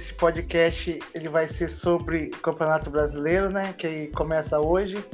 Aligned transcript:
esse 0.00 0.14
podcast 0.14 0.98
ele 1.14 1.28
vai 1.28 1.46
ser 1.46 1.68
sobre 1.68 2.30
Campeonato 2.30 2.88
Brasileiro, 2.88 3.50
né? 3.50 3.74
Que 3.74 4.08
começa 4.08 4.58
hoje. 4.58 5.04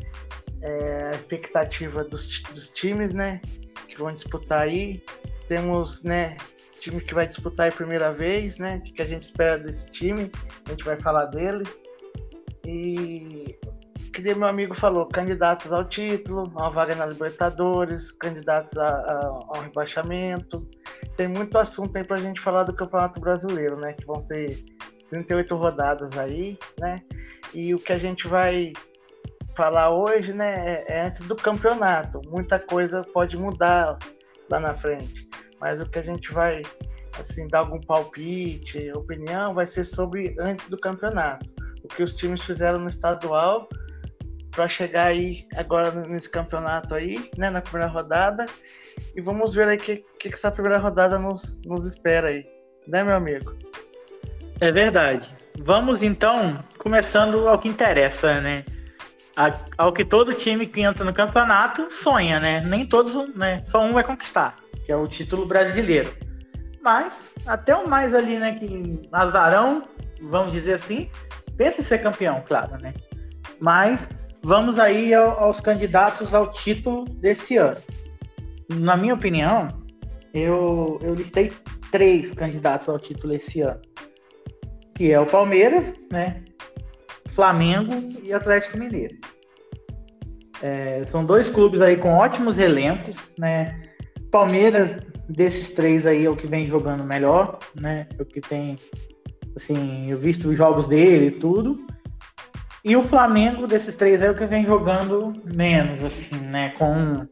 É, 0.63 1.11
a 1.13 1.17
expectativa 1.17 2.05
dos, 2.05 2.43
dos 2.45 2.71
times, 2.71 3.13
né? 3.13 3.41
Que 3.89 3.99
vão 3.99 4.13
disputar 4.13 4.61
aí. 4.61 5.03
Temos, 5.49 6.05
né? 6.05 6.37
Time 6.81 7.01
que 7.01 7.15
vai 7.15 7.27
disputar 7.27 7.69
a 7.69 7.73
primeira 7.73 8.13
vez, 8.13 8.59
né? 8.59 8.77
O 8.77 8.93
que 8.95 9.03
a 9.03 9.07
gente 9.07 9.25
espera 9.25 9.59
desse 9.59 9.91
time? 9.91 10.31
A 10.67 10.71
gente 10.71 10.85
vai 10.85 10.97
falar 10.97 11.27
dele. 11.27 11.67
E 12.65 13.59
que 14.13 14.35
meu 14.35 14.49
amigo 14.49 14.75
falou, 14.75 15.07
candidatos 15.07 15.73
ao 15.73 15.85
título, 15.85 16.51
a 16.59 16.71
vaga 16.71 16.95
na 16.95 17.05
Libertadores, 17.05 18.11
candidatos 18.13 18.79
a, 18.79 18.89
a, 18.89 19.27
ao 19.27 19.61
rebaixamento. 19.63 20.67
Tem 21.17 21.29
muito 21.29 21.59
assunto 21.59 21.97
aí 21.97 22.05
pra 22.05 22.17
gente 22.19 22.41
falar 22.41 22.63
do 22.63 22.73
Campeonato 22.73 23.21
Brasileiro, 23.21 23.77
né? 23.77 23.93
Que 23.93 24.07
vão 24.07 24.19
ser 24.19 24.65
38 25.09 25.55
rodadas 25.57 26.17
aí, 26.17 26.59
né? 26.79 27.03
E 27.55 27.75
o 27.75 27.79
que 27.79 27.93
a 27.93 27.99
gente 27.99 28.27
vai 28.27 28.73
falar 29.57 29.91
hoje, 29.91 30.33
né, 30.33 30.85
é, 30.87 30.99
é 30.99 31.07
antes 31.07 31.23
do 31.23 31.35
campeonato. 31.35 32.21
Muita 32.29 32.59
coisa 32.59 33.03
pode 33.03 33.37
mudar 33.37 33.99
lá 34.51 34.61
na 34.61 34.75
frente. 34.75 35.27
Mas 35.61 35.81
o 35.81 35.87
que 35.87 35.99
a 35.99 36.03
gente 36.03 36.33
vai 36.33 36.63
assim 37.19 37.49
dar 37.49 37.61
algum 37.61 37.81
palpite, 37.81 38.93
opinião, 38.93 39.55
vai 39.55 39.65
ser 39.65 39.85
sobre 39.85 40.37
antes 40.39 40.69
do 40.69 40.79
campeonato. 40.79 41.47
O 41.83 41.89
que 41.89 42.03
os 42.03 42.15
times 42.15 42.43
fizeram 42.43 42.79
no 42.79 42.91
estadual 42.91 43.69
para 44.51 44.69
chegar 44.69 45.07
aí 45.07 45.47
agora 45.57 45.91
nesse 45.91 46.29
campeonato 46.29 46.95
aí, 46.95 47.31
né, 47.39 47.49
na 47.49 47.61
primeira 47.61 47.91
rodada. 47.91 48.47
E 49.15 49.21
vamos 49.21 49.55
ver 49.55 49.69
aí 49.69 49.77
o 49.77 49.81
que, 49.81 50.05
que 50.19 50.29
essa 50.29 50.51
primeira 50.51 50.79
rodada 50.79 51.19
nos, 51.19 51.61
nos 51.65 51.87
espera 51.87 52.29
aí, 52.29 52.47
né, 52.87 53.03
meu 53.03 53.17
amigo? 53.17 53.57
É 54.61 54.71
verdade. 54.73 55.29
Vamos 55.59 56.03
então, 56.03 56.63
começando 56.79 57.49
ao 57.49 57.59
que 57.59 57.69
interessa, 57.69 58.41
né? 58.41 58.65
Ao 59.77 59.93
que 59.93 60.05
todo 60.05 60.33
time 60.33 60.67
que 60.67 60.81
entra 60.81 61.05
no 61.05 61.13
campeonato 61.13 61.91
sonha, 61.91 62.41
né? 62.41 62.61
Nem 62.61 62.87
todos, 62.87 63.15
né? 63.35 63.63
Só 63.67 63.83
um 63.83 63.93
vai 63.93 64.03
conquistar, 64.03 64.57
que 64.85 64.93
é 64.93 64.97
o 64.97 65.07
título 65.07 65.47
brasileiro. 65.47 66.15
Mas 66.83 67.33
até 67.47 67.75
o 67.77 67.89
mais 67.89 68.15
ali, 68.15 68.39
né? 68.39 68.55
Que 68.55 69.09
azarão, 69.13 69.89
vamos 70.23 70.53
dizer 70.53 70.75
assim, 70.75 71.11
pensa 71.57 71.81
em 71.81 71.85
ser 71.85 72.03
campeão, 72.03 72.43
claro, 72.47 72.81
né? 72.81 72.95
Mas 73.61 74.09
Vamos 74.49 74.79
aí 74.79 75.13
aos 75.13 75.59
candidatos 75.59 76.33
ao 76.33 76.53
título 76.53 77.05
desse 77.05 77.57
ano. 77.57 77.79
Na 78.69 78.97
minha 78.97 79.13
opinião, 79.13 79.67
eu, 80.33 81.01
eu 81.03 81.17
listei 81.17 81.53
três 81.91 82.31
candidatos 82.31 82.89
ao 82.89 82.97
título 82.97 83.35
esse 83.35 83.63
ano, 83.63 83.81
que 84.97 85.13
é 85.13 85.21
o 85.21 85.27
Palmeiras, 85.27 85.95
né, 86.11 86.43
Flamengo 87.29 87.93
e 88.23 88.33
Atlético 88.33 88.79
Mineiro. 88.79 89.15
É, 90.63 91.05
são 91.05 91.23
dois 91.23 91.51
clubes 91.51 91.83
aí 91.83 91.99
com 91.99 92.15
ótimos 92.15 92.57
elencos, 92.57 93.15
né? 93.39 93.83
Palmeiras 94.31 95.01
desses 95.29 95.69
três 95.69 96.07
aí 96.07 96.25
é 96.25 96.31
o 96.31 96.37
que 96.37 96.47
vem 96.47 96.67
jogando 96.67 97.05
melhor, 97.05 97.59
né? 97.79 98.09
É 98.19 98.23
o 98.23 98.25
que 98.25 98.41
tem, 98.41 98.79
assim, 99.55 100.11
eu 100.11 100.19
visto 100.19 100.49
os 100.49 100.57
jogos 100.57 100.87
dele 100.87 101.27
e 101.27 101.31
tudo. 101.33 101.87
E 102.83 102.97
o 102.97 103.03
Flamengo, 103.03 103.67
desses 103.67 103.95
três, 103.97 104.23
é 104.23 104.31
o 104.31 104.35
que 104.35 104.47
vem 104.47 104.65
jogando 104.65 105.35
menos, 105.45 106.03
assim, 106.03 106.37
né? 106.37 106.71
Com 106.71 107.27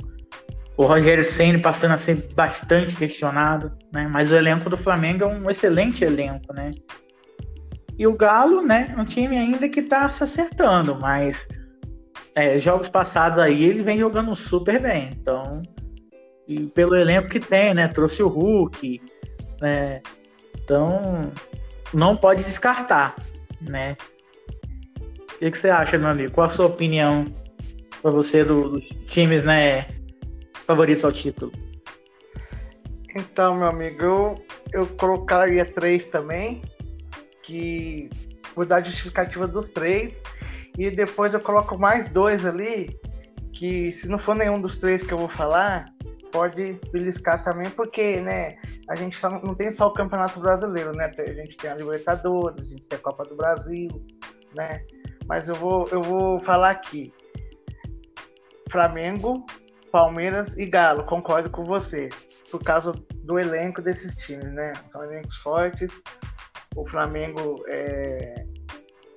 o 0.77 0.85
Rogério 0.85 1.25
Senna 1.25 1.59
passando 1.61 1.93
a 1.93 1.99
ser 1.99 2.29
bastante 2.35 2.95
questionado, 2.95 3.73
né? 3.91 4.07
Mas 4.07 4.31
o 4.31 4.35
elenco 4.35 4.69
do 4.69 4.77
Flamengo 4.77 5.25
é 5.25 5.27
um 5.29 5.49
excelente 5.49 6.05
elenco, 6.05 6.53
né? 6.53 6.73
E 7.99 8.07
o 8.07 8.17
Galo, 8.17 8.63
né? 8.63 8.95
Um 8.99 9.05
time 9.05 9.39
ainda 9.39 9.69
que 9.69 9.83
tá 9.83 10.09
se 10.11 10.25
acertando, 10.25 10.97
mas 10.97 11.47
é, 12.35 12.59
jogos 12.59 12.89
passados 12.89 13.39
aí 13.39 13.65
ele 13.65 13.83
vem 13.83 13.99
jogando 13.99 14.35
super 14.35 14.81
bem. 14.81 15.11
Então, 15.13 15.63
e 16.47 16.67
pelo 16.67 16.97
elenco 16.97 17.29
que 17.29 17.41
tem, 17.41 17.73
né? 17.73 17.89
Trouxe 17.89 18.23
o 18.23 18.29
Hulk, 18.29 19.01
né? 19.61 20.03
Então, 20.63 21.33
não 21.93 22.17
pode 22.17 22.43
descartar, 22.45 23.15
né? 23.61 23.97
O 25.35 25.39
que, 25.39 25.51
que, 25.51 25.59
você 25.59 25.69
acha, 25.69 25.99
meu 25.99 26.09
amigo? 26.09 26.33
Qual 26.33 26.47
a 26.47 26.51
sua 26.51 26.67
opinião 26.67 27.27
para 28.01 28.11
você 28.11 28.45
do, 28.45 28.69
dos 28.69 28.85
times, 29.07 29.45
né, 29.45 29.87
favoritos 30.67 31.05
ao 31.05 31.13
título? 31.13 31.53
Então, 33.15 33.57
meu 33.57 33.69
amigo, 33.69 34.03
eu, 34.03 34.47
eu 34.73 34.87
colocaria 34.87 35.65
três 35.65 36.07
também, 36.07 36.63
que 37.45 38.11
vou 38.55 38.67
dar 38.67 38.77
a 38.77 38.83
justificativa 38.83 39.47
dos 39.47 39.69
três, 39.69 40.23
e 40.77 40.91
depois 40.91 41.35
eu 41.35 41.41
coloco 41.41 41.79
mais 41.79 42.09
dois 42.09 42.45
ali, 42.45 42.99
que 43.53 43.93
se 43.93 44.09
não 44.09 44.19
for 44.19 44.35
nenhum 44.35 44.61
dos 44.61 44.79
três 44.79 45.03
que 45.03 45.13
eu 45.13 45.19
vou 45.19 45.29
falar, 45.29 45.87
pode 46.33 46.81
beliscar 46.93 47.45
também, 47.45 47.71
porque, 47.71 48.21
né, 48.21 48.57
a 48.89 48.97
gente 48.97 49.17
só, 49.17 49.31
não 49.31 49.55
tem 49.55 49.71
só 49.71 49.87
o 49.87 49.93
Campeonato 49.93 50.41
Brasileiro, 50.41 50.93
né? 50.93 51.13
A 51.17 51.33
gente 51.33 51.57
tem 51.57 51.71
a 51.71 51.75
Libertadores, 51.75 52.67
a 52.67 52.69
gente 52.71 52.87
tem 52.87 52.99
a 52.99 53.03
Copa 53.03 53.25
do 53.25 53.37
Brasil, 53.37 53.89
né? 54.57 54.85
mas 55.27 55.49
eu 55.49 55.55
vou, 55.55 55.89
eu 55.89 56.03
vou 56.03 56.39
falar 56.39 56.71
aqui. 56.71 57.13
Flamengo, 58.71 59.45
Palmeiras 59.91 60.57
e 60.57 60.67
Galo, 60.67 61.05
concordo 61.05 61.51
com 61.51 61.65
você, 61.65 62.11
por 62.51 62.63
causa 62.63 62.93
do 63.23 63.39
elenco 63.39 63.81
desses 63.81 64.17
times, 64.17 64.53
né? 64.53 64.75
São 64.89 65.05
elencos 65.05 65.37
fortes. 65.37 66.01
O 66.77 66.87
Flamengo 66.87 67.63
é, 67.69 68.47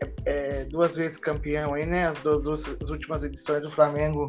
é, 0.02 0.62
é 0.62 0.66
duas 0.66 0.96
vezes 0.96 1.18
campeão 1.18 1.74
aí, 1.74 1.86
né? 1.86 2.08
As 2.08 2.20
duas, 2.22 2.66
as 2.82 2.90
últimas 2.90 3.24
edições 3.24 3.66
o 3.66 3.72
Flamengo 3.72 4.28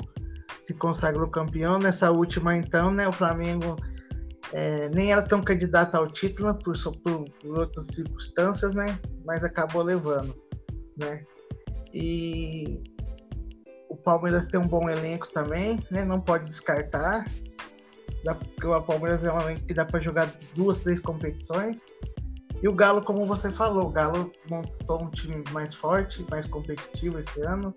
se 0.65 0.75
consagrou 0.75 1.29
campeão. 1.29 1.79
Nessa 1.79 2.11
última, 2.11 2.57
então, 2.57 2.91
né? 2.91 3.07
O 3.07 3.13
Flamengo 3.13 3.77
é, 4.53 4.89
nem 4.91 5.13
era 5.13 5.23
tão 5.23 5.43
candidato 5.43 5.95
ao 5.95 6.11
título 6.11 6.55
por, 6.55 6.75
por, 7.03 7.25
por 7.25 7.59
outras 7.59 7.87
circunstâncias, 7.87 8.75
né? 8.75 8.99
Mas 9.25 9.45
acabou 9.45 9.83
levando, 9.83 10.35
né? 10.97 11.23
E 11.93 12.83
o 13.89 13.97
Palmeiras 13.97 14.47
tem 14.47 14.61
um 14.61 14.69
bom 14.69 14.89
elenco 14.89 15.29
também, 15.33 15.79
né? 15.91 16.05
Não 16.05 16.21
pode 16.21 16.47
descartar. 16.47 17.27
Dá, 18.25 18.35
porque 18.35 18.67
o 18.67 18.83
Palmeiras 18.83 19.23
é 19.23 19.33
um 19.33 19.41
elenco 19.41 19.65
que 19.65 19.75
dá 19.75 19.85
para 19.85 20.01
jogar 20.01 20.31
duas, 20.55 20.79
três 20.81 21.01
competições. 21.01 21.83
E 22.63 22.69
o 22.69 22.75
Galo, 22.75 23.03
como 23.05 23.27
você 23.27 23.51
falou, 23.51 23.87
o 23.87 23.91
Galo 23.91 24.33
montou 24.51 25.03
um 25.03 25.11
time 25.11 25.45
mais 25.53 25.75
forte, 25.75 26.27
mais 26.31 26.47
competitivo 26.47 27.21
esse 27.21 27.41
ano. 27.43 27.73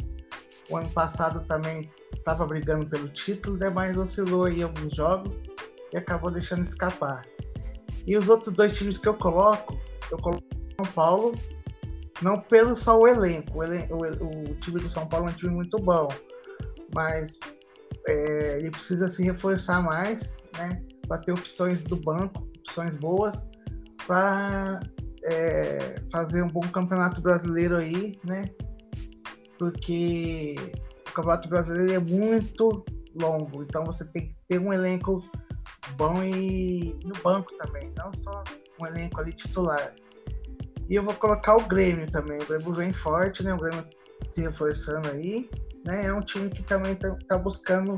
O 0.69 0.77
ano 0.77 0.89
passado 0.89 1.41
também 1.45 1.89
estava 2.15 2.45
brigando 2.45 2.87
pelo 2.87 3.07
título, 3.09 3.57
né? 3.57 3.69
mas 3.69 3.97
oscilou 3.97 4.47
em 4.47 4.63
alguns 4.63 4.95
jogos 4.95 5.43
e 5.93 5.97
acabou 5.97 6.31
deixando 6.31 6.63
escapar. 6.63 7.23
E 8.07 8.17
os 8.17 8.27
outros 8.29 8.53
dois 8.55 8.75
times 8.75 8.97
que 8.97 9.07
eu 9.07 9.13
coloco, 9.13 9.77
eu 10.09 10.17
coloco 10.17 10.43
São 10.77 10.91
Paulo 10.93 11.35
não 12.21 12.39
pelo 12.39 12.75
só 12.75 12.99
o 12.99 13.07
elenco. 13.07 13.59
O, 13.59 13.63
elen 13.63 13.87
o, 13.91 14.51
o, 14.51 14.55
time 14.55 14.79
do 14.79 14.89
São 14.89 15.07
Paulo 15.07 15.27
é 15.27 15.31
um 15.31 15.35
time 15.35 15.53
muito 15.53 15.77
bom, 15.77 16.07
mas 16.95 17.37
é, 18.07 18.57
ele 18.59 18.71
precisa 18.71 19.07
se 19.07 19.23
reforçar 19.23 19.81
mais, 19.81 20.37
né? 20.57 20.81
Para 21.07 21.17
ter 21.19 21.31
opções 21.31 21.83
do 21.83 21.95
banco, 21.95 22.47
opções 22.59 22.95
boas, 22.97 23.45
para 24.05 24.79
é, 25.25 25.95
fazer 26.11 26.41
um 26.43 26.49
bom 26.49 26.61
campeonato 26.61 27.21
brasileiro 27.21 27.77
aí, 27.77 28.19
né? 28.23 28.45
Porque 29.57 30.55
o 31.09 31.13
campeonato 31.13 31.49
brasileiro 31.49 31.93
é 31.93 31.99
muito 31.99 32.83
longo, 33.15 33.63
então 33.63 33.85
você 33.85 34.05
tem 34.05 34.27
que 34.27 34.35
ter 34.47 34.59
um 34.59 34.73
elenco 34.73 35.23
bom 35.95 36.23
e 36.23 36.97
no 37.03 37.13
banco 37.23 37.55
também, 37.57 37.91
não 37.97 38.13
só 38.13 38.43
um 38.79 38.87
elenco 38.87 39.19
ali 39.19 39.33
titular. 39.33 39.93
E 40.89 40.95
eu 40.95 41.03
vou 41.03 41.13
colocar 41.13 41.55
o 41.55 41.67
Grêmio 41.67 42.09
também. 42.11 42.37
O 42.37 42.45
Grêmio 42.45 42.73
vem 42.73 42.91
forte, 42.91 43.43
né? 43.43 43.53
O 43.53 43.57
Grêmio 43.57 43.85
se 44.27 44.41
reforçando 44.41 45.09
aí. 45.09 45.49
Né? 45.85 46.07
É 46.07 46.13
um 46.13 46.21
time 46.21 46.49
que 46.49 46.61
também 46.63 46.95
tá, 46.95 47.15
tá 47.27 47.37
buscando 47.37 47.97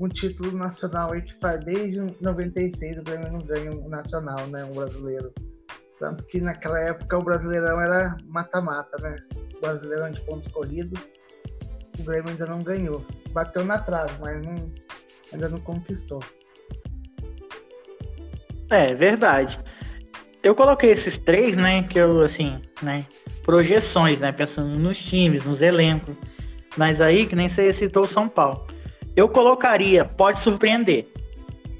um 0.00 0.08
título 0.08 0.52
nacional 0.52 1.12
aí 1.12 1.22
que 1.22 1.34
faz 1.40 1.64
desde 1.64 2.00
96 2.20 2.98
o 2.98 3.02
Grêmio 3.02 3.32
não 3.32 3.40
ganha 3.40 3.70
um 3.72 3.88
nacional, 3.88 4.46
né? 4.48 4.64
Um 4.64 4.72
brasileiro. 4.72 5.32
Tanto 5.98 6.24
que 6.26 6.40
naquela 6.40 6.78
época 6.80 7.18
o 7.18 7.24
Brasileirão 7.24 7.80
era 7.80 8.16
mata-mata, 8.26 8.96
né? 9.00 9.16
O 9.56 9.60
Brasileirão 9.60 10.10
de 10.10 10.20
pontos 10.22 10.50
corridos. 10.52 11.00
O 11.98 12.02
Grêmio 12.02 12.28
ainda 12.28 12.46
não 12.46 12.62
ganhou. 12.62 13.04
Bateu 13.32 13.64
na 13.64 13.78
trave, 13.78 14.12
mas 14.20 14.44
não, 14.44 14.70
ainda 15.32 15.48
não 15.48 15.58
conquistou. 15.58 16.20
É, 18.68 18.94
verdade. 18.94 19.58
Eu 20.42 20.54
coloquei 20.54 20.90
esses 20.90 21.16
três, 21.16 21.56
né? 21.56 21.82
Que 21.82 21.98
eu, 21.98 22.20
assim, 22.20 22.60
né? 22.82 23.06
Projeções, 23.42 24.18
né? 24.20 24.32
Pensando 24.32 24.78
nos 24.78 24.98
times, 24.98 25.44
nos 25.44 25.62
elencos. 25.62 26.14
Mas 26.76 27.00
aí, 27.00 27.26
que 27.26 27.34
nem 27.34 27.48
você 27.48 27.72
citou 27.72 28.04
o 28.04 28.08
São 28.08 28.28
Paulo. 28.28 28.65
Eu 29.16 29.28
colocaria, 29.28 30.04
pode 30.04 30.38
surpreender, 30.38 31.08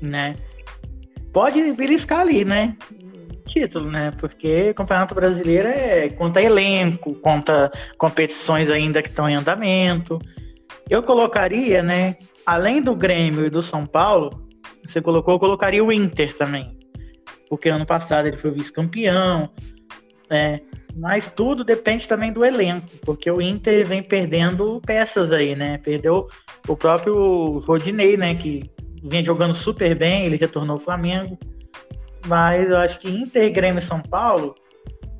né? 0.00 0.34
Pode 1.32 1.72
beliscar 1.72 2.20
ali, 2.20 2.44
né? 2.44 2.76
título, 3.46 3.90
né? 3.90 4.12
Porque 4.18 4.74
Campeonato 4.74 5.14
Brasileiro 5.14 5.68
é 5.68 6.08
conta 6.10 6.42
elenco, 6.42 7.14
conta 7.14 7.70
competições 7.96 8.68
ainda 8.68 9.02
que 9.02 9.08
estão 9.08 9.28
em 9.28 9.36
andamento. 9.36 10.18
Eu 10.90 11.02
colocaria, 11.02 11.82
né? 11.82 12.16
Além 12.44 12.82
do 12.82 12.94
Grêmio 12.94 13.46
e 13.46 13.50
do 13.50 13.62
São 13.62 13.86
Paulo, 13.86 14.46
você 14.86 15.00
colocou, 15.00 15.34
eu 15.34 15.38
colocaria 15.38 15.82
o 15.82 15.92
Inter 15.92 16.36
também. 16.36 16.76
Porque 17.48 17.68
ano 17.68 17.86
passado 17.86 18.26
ele 18.26 18.36
foi 18.36 18.50
vice-campeão, 18.50 19.48
né? 20.28 20.60
Mas 20.96 21.28
tudo 21.28 21.62
depende 21.62 22.08
também 22.08 22.32
do 22.32 22.42
elenco, 22.42 22.88
porque 23.04 23.30
o 23.30 23.40
Inter 23.40 23.86
vem 23.86 24.02
perdendo 24.02 24.80
peças 24.84 25.30
aí, 25.30 25.54
né? 25.54 25.76
Perdeu 25.78 26.28
o 26.66 26.74
próprio 26.74 27.58
Rodinei, 27.58 28.16
né? 28.16 28.34
Que 28.34 28.70
vinha 29.02 29.22
jogando 29.22 29.54
super 29.54 29.94
bem, 29.94 30.24
ele 30.24 30.36
retornou 30.36 30.74
ao 30.74 30.80
Flamengo. 30.80 31.38
Mas 32.26 32.70
eu 32.70 32.78
acho 32.78 32.98
que 32.98 33.10
Inter, 33.10 33.52
Grêmio 33.52 33.78
e 33.78 33.82
São 33.82 34.00
Paulo 34.00 34.54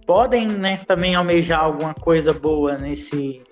podem 0.06 0.48
né, 0.48 0.78
também 0.86 1.14
almejar 1.14 1.60
alguma 1.60 1.92
coisa 1.92 2.32
boa 2.32 2.78
nesse, 2.78 3.42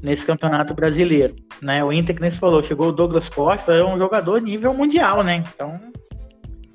nesse 0.00 0.24
campeonato 0.24 0.72
brasileiro. 0.72 1.36
Né? 1.60 1.84
O 1.84 1.92
Inter, 1.92 2.14
que 2.14 2.22
nem 2.22 2.30
você 2.30 2.38
falou, 2.38 2.62
chegou 2.62 2.88
o 2.88 2.92
Douglas 2.92 3.28
Costa, 3.28 3.72
é 3.74 3.84
um 3.84 3.98
jogador 3.98 4.40
nível 4.40 4.72
mundial, 4.72 5.22
né? 5.22 5.44
Então. 5.54 5.78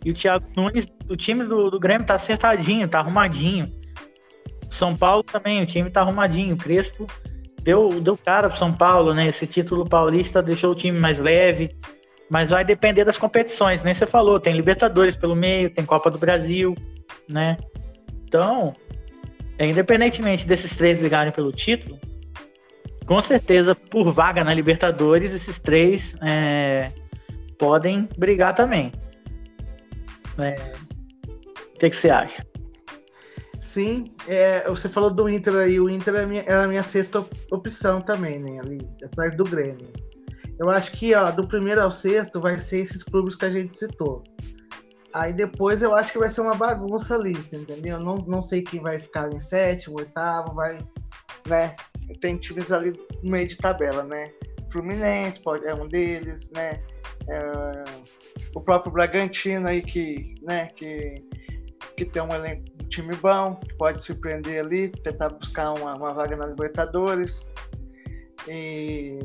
E 0.06 0.12
o 0.12 0.14
Thiago 0.14 0.46
Nunes, 0.56 0.88
o 1.10 1.18
time 1.18 1.44
do, 1.44 1.72
do 1.72 1.80
Grêmio 1.80 2.06
tá 2.06 2.16
acertadinho, 2.16 2.88
tá 2.88 3.00
arrumadinho. 3.00 3.66
São 4.72 4.96
Paulo 4.96 5.24
também, 5.24 5.62
o 5.62 5.66
time 5.66 5.90
tá 5.90 6.02
arrumadinho. 6.02 6.56
O 6.56 6.58
Crespo 6.58 7.08
deu, 7.64 8.00
deu 8.02 8.18
cara 8.18 8.50
pro 8.50 8.58
São 8.58 8.74
Paulo, 8.74 9.14
né? 9.14 9.28
Esse 9.28 9.46
título 9.46 9.88
paulista 9.88 10.42
deixou 10.42 10.72
o 10.72 10.76
time 10.76 10.98
mais 10.98 11.20
leve. 11.20 11.76
Mas 12.30 12.50
vai 12.50 12.66
depender 12.66 13.06
das 13.06 13.18
competições, 13.18 13.82
né? 13.82 13.94
Você 13.94 14.06
falou, 14.06 14.40
tem 14.40 14.54
Libertadores 14.54 15.16
pelo 15.16 15.36
meio, 15.36 15.70
tem 15.70 15.86
Copa 15.86 16.12
do 16.12 16.18
Brasil, 16.18 16.76
né? 17.30 17.58
Então, 18.26 18.76
é, 19.58 19.66
independentemente 19.66 20.46
desses 20.46 20.76
três 20.76 21.00
brigarem 21.00 21.32
pelo 21.32 21.52
título, 21.52 21.98
com 23.06 23.22
certeza, 23.22 23.74
por 23.74 24.12
vaga 24.12 24.44
na 24.44 24.54
Libertadores, 24.54 25.34
esses 25.34 25.60
três 25.60 26.14
é, 26.22 26.92
podem 27.58 28.08
brigar 28.18 28.54
também. 28.54 28.92
É, 30.38 30.56
o 31.76 31.80
que, 31.80 31.90
que 31.90 31.96
você 31.96 32.10
acha? 32.10 32.46
Sim, 33.60 34.14
é, 34.28 34.68
você 34.70 34.88
falou 34.88 35.10
do 35.10 35.28
Inter 35.28 35.56
aí, 35.56 35.80
o 35.80 35.90
Inter 35.90 36.16
é 36.16 36.24
a 36.24 36.28
minha, 36.28 36.44
era 36.44 36.64
a 36.66 36.68
minha 36.68 36.84
sexta 36.84 37.26
opção 37.52 38.02
também, 38.02 38.40
né? 38.40 38.60
Ali, 38.60 38.88
atrás 39.04 39.36
do 39.36 39.44
Grêmio. 39.44 39.92
Eu 40.60 40.70
acho 40.70 40.92
que 40.92 41.14
ó, 41.14 41.32
do 41.32 41.48
primeiro 41.48 41.82
ao 41.82 41.92
sexto 41.92 42.40
vai 42.40 42.58
ser 42.60 42.80
esses 42.80 43.04
clubes 43.04 43.36
que 43.36 43.46
a 43.46 43.52
gente 43.52 43.74
citou. 43.74 44.24
Aí 45.14 45.34
depois 45.34 45.82
eu 45.82 45.94
acho 45.94 46.12
que 46.12 46.20
vai 46.20 46.30
ser 46.30 46.42
uma 46.42 46.56
bagunça 46.56 47.16
ali, 47.16 47.34
entendeu? 47.52 48.00
Não, 48.00 48.18
não 48.18 48.42
sei 48.42 48.62
quem 48.62 48.82
vai 48.82 49.00
ficar 49.00 49.32
em 49.32 49.40
sétimo, 49.40 49.98
oitavo, 49.98 50.54
vai. 50.54 50.86
né? 51.48 51.76
Tem 52.22 52.38
times 52.38 52.72
ali 52.72 52.94
no 53.24 53.32
meio 53.32 53.48
de 53.48 53.58
tabela, 53.58 54.04
né? 54.04 54.32
Fluminense 54.72 55.40
pode, 55.40 55.66
é 55.66 55.74
um 55.74 55.88
deles, 55.88 56.52
né? 56.52 56.82
É, 57.30 57.84
o 58.56 58.62
próprio 58.62 58.92
Bragantino 58.92 59.68
aí 59.68 59.82
que, 59.82 60.36
né, 60.42 60.68
que, 60.76 61.16
que 61.96 62.06
tem 62.06 62.22
um, 62.22 62.34
elenco, 62.34 62.64
time 62.90 63.16
bom, 63.16 63.56
que 63.56 63.74
pode 63.76 64.04
surpreender 64.04 64.64
ali, 64.64 64.90
tentar 64.90 65.30
buscar 65.30 65.74
uma, 65.74 65.96
uma 65.96 66.14
vaga 66.14 66.36
na 66.36 66.48
Libertadores. 66.48 67.48
E 68.48 69.20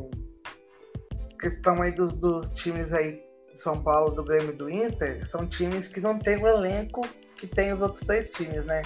questão 1.38 1.82
aí 1.82 1.92
dos, 1.92 2.12
dos 2.14 2.52
times 2.52 2.92
aí 2.92 3.20
de 3.50 3.58
São 3.58 3.82
Paulo, 3.82 4.14
do 4.14 4.24
Grêmio 4.24 4.52
e 4.52 4.56
do 4.56 4.70
Inter, 4.70 5.24
são 5.26 5.46
times 5.46 5.88
que 5.88 6.00
não 6.00 6.18
tem 6.18 6.42
o 6.42 6.46
elenco 6.46 7.02
que 7.36 7.46
tem 7.46 7.72
os 7.72 7.82
outros 7.82 8.06
três 8.06 8.30
times, 8.30 8.64
né? 8.64 8.82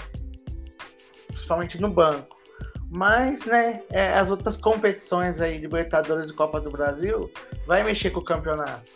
Principalmente 1.28 1.80
no 1.80 1.90
banco. 1.90 2.34
Mas, 2.90 3.44
né, 3.44 3.82
é, 3.90 4.14
as 4.14 4.30
outras 4.30 4.56
competições 4.56 5.40
aí, 5.40 5.58
Libertadores 5.58 6.30
e 6.30 6.34
Copa 6.34 6.60
do 6.60 6.70
Brasil, 6.70 7.30
vai 7.66 7.82
mexer 7.82 8.10
com 8.10 8.20
o 8.20 8.24
campeonato. 8.24 8.90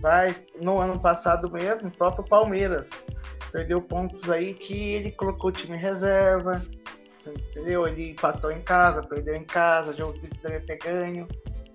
Vai, 0.00 0.36
no 0.60 0.78
ano 0.78 1.00
passado 1.00 1.50
mesmo, 1.50 1.88
o 1.88 1.90
próprio 1.90 2.24
Palmeiras 2.24 2.90
perdeu 3.56 3.80
pontos 3.80 4.28
aí 4.28 4.52
que 4.52 4.92
ele 4.92 5.10
colocou 5.12 5.48
o 5.48 5.52
time 5.52 5.78
em 5.78 5.80
reserva, 5.80 6.62
entendeu? 7.26 7.88
Ele 7.88 8.10
empatou 8.10 8.52
em 8.52 8.60
casa, 8.60 9.02
perdeu 9.02 9.34
em 9.34 9.44
casa, 9.44 9.96
jogo 9.96 10.12
que 10.12 10.26
deveria 10.26 10.60
ter 10.60 10.76
ganho, 10.76 11.26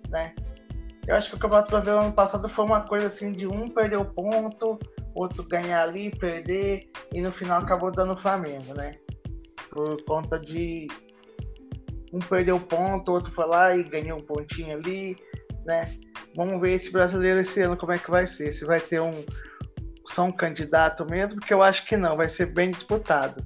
né? 0.10 0.36
Eu 1.08 1.16
acho 1.16 1.32
que 1.32 1.38
o 1.38 1.40
Campeonato 1.40 1.72
Brasileiro 1.72 2.06
ano 2.06 2.14
passado 2.14 2.48
foi 2.48 2.66
uma 2.66 2.82
coisa 2.82 3.08
assim 3.08 3.34
de 3.34 3.48
um 3.48 3.68
perder 3.68 3.98
o 3.98 4.06
ponto, 4.06 4.78
outro 5.16 5.42
ganhar 5.48 5.82
ali, 5.82 6.12
perder, 6.12 6.88
e 7.12 7.20
no 7.20 7.32
final 7.32 7.60
acabou 7.60 7.92
dando 7.92 8.14
o 8.14 8.18
Flamengo, 8.18 8.76
né? 8.76 9.00
Por 9.72 10.04
conta 10.04 10.38
de 10.38 10.88
um 12.14 12.20
perdeu 12.20 12.60
ponto, 12.60 13.12
outro 13.12 13.32
foi 13.32 13.48
lá 13.48 13.76
e 13.76 13.84
ganhou 13.86 14.20
um 14.20 14.24
pontinho 14.24 14.78
ali, 14.78 15.18
né? 15.66 15.92
Vamos 16.36 16.62
ver 16.62 16.74
esse 16.74 16.92
brasileiro 16.92 17.40
esse 17.40 17.60
ano 17.60 17.76
como 17.76 17.92
é 17.92 17.98
que 17.98 18.12
vai 18.12 18.28
ser. 18.28 18.52
Se 18.52 18.66
vai 18.66 18.80
ter 18.80 19.02
um 19.02 19.26
só 20.14 20.24
um 20.26 20.32
candidato 20.32 21.06
mesmo, 21.06 21.36
porque 21.36 21.54
eu 21.54 21.62
acho 21.62 21.86
que 21.86 21.98
não, 21.98 22.18
vai 22.18 22.30
ser 22.30 22.48
bem 22.48 22.72
disputado. 22.72 23.44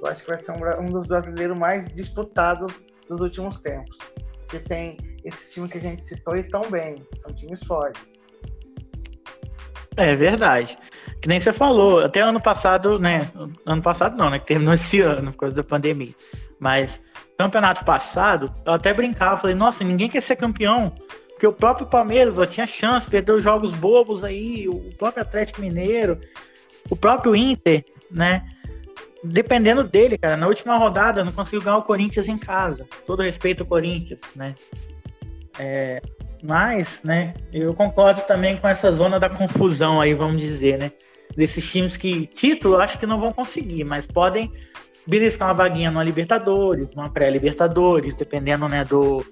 Eu 0.00 0.06
acho 0.08 0.22
que 0.22 0.28
vai 0.28 0.38
ser 0.38 0.52
um, 0.52 0.80
um 0.80 0.90
dos 0.90 1.06
brasileiros 1.06 1.56
mais 1.56 1.92
disputados 1.94 2.84
dos 3.08 3.20
últimos 3.20 3.58
tempos. 3.58 3.96
Que 4.48 4.58
tem 4.58 4.96
esses 5.24 5.52
times 5.52 5.70
que 5.72 5.78
a 5.78 5.80
gente 5.80 6.02
citou 6.02 6.36
e 6.36 6.42
tão 6.42 6.68
bem. 6.70 7.06
São 7.16 7.32
times 7.32 7.62
fortes. 7.64 8.20
É 9.96 10.16
verdade. 10.16 10.76
Que 11.20 11.28
nem 11.28 11.40
você 11.40 11.52
falou, 11.52 12.00
até 12.00 12.20
ano 12.20 12.40
passado, 12.40 12.98
né? 12.98 13.30
Ano 13.64 13.82
passado 13.82 14.16
não, 14.16 14.30
né? 14.30 14.38
Que 14.38 14.46
terminou 14.46 14.74
esse 14.74 15.00
ano 15.00 15.30
por 15.32 15.38
causa 15.38 15.56
da 15.56 15.64
pandemia. 15.64 16.14
Mas 16.58 17.00
campeonato 17.38 17.84
passado, 17.84 18.54
eu 18.64 18.72
até 18.72 18.92
brincava, 18.94 19.40
falei, 19.40 19.54
nossa, 19.54 19.82
ninguém 19.84 20.08
quer 20.08 20.20
ser 20.20 20.36
campeão. 20.36 20.92
Porque 21.42 21.48
o 21.48 21.52
próprio 21.52 21.88
Palmeiras 21.88 22.38
ó, 22.38 22.46
tinha 22.46 22.68
chance, 22.68 23.10
perdeu 23.10 23.42
jogos 23.42 23.72
bobos 23.72 24.22
aí, 24.22 24.68
o 24.68 24.78
próprio 24.96 25.24
Atlético 25.24 25.60
Mineiro, 25.60 26.20
o 26.88 26.94
próprio 26.94 27.34
Inter, 27.34 27.84
né? 28.08 28.46
Dependendo 29.24 29.82
dele, 29.82 30.16
cara, 30.16 30.36
na 30.36 30.46
última 30.46 30.76
rodada 30.76 31.24
não 31.24 31.32
conseguiu 31.32 31.60
ganhar 31.60 31.78
o 31.78 31.82
Corinthians 31.82 32.28
em 32.28 32.38
casa. 32.38 32.86
Todo 33.08 33.24
respeito 33.24 33.64
ao 33.64 33.66
Corinthians, 33.66 34.20
né? 34.36 34.54
É, 35.58 36.00
mas, 36.44 37.00
né, 37.02 37.34
eu 37.52 37.74
concordo 37.74 38.20
também 38.20 38.56
com 38.56 38.68
essa 38.68 38.92
zona 38.92 39.18
da 39.18 39.28
confusão 39.28 40.00
aí, 40.00 40.14
vamos 40.14 40.40
dizer, 40.40 40.78
né? 40.78 40.92
Desses 41.36 41.68
times 41.68 41.96
que 41.96 42.28
título 42.28 42.76
acho 42.76 43.00
que 43.00 43.06
não 43.06 43.18
vão 43.18 43.32
conseguir, 43.32 43.82
mas 43.82 44.06
podem 44.06 44.48
beliscar 45.08 45.48
uma 45.48 45.54
vaguinha 45.54 45.90
numa 45.90 46.04
Libertadores, 46.04 46.86
numa 46.94 47.10
pré-Libertadores, 47.10 48.14
dependendo, 48.14 48.68
né, 48.68 48.84
do, 48.84 49.26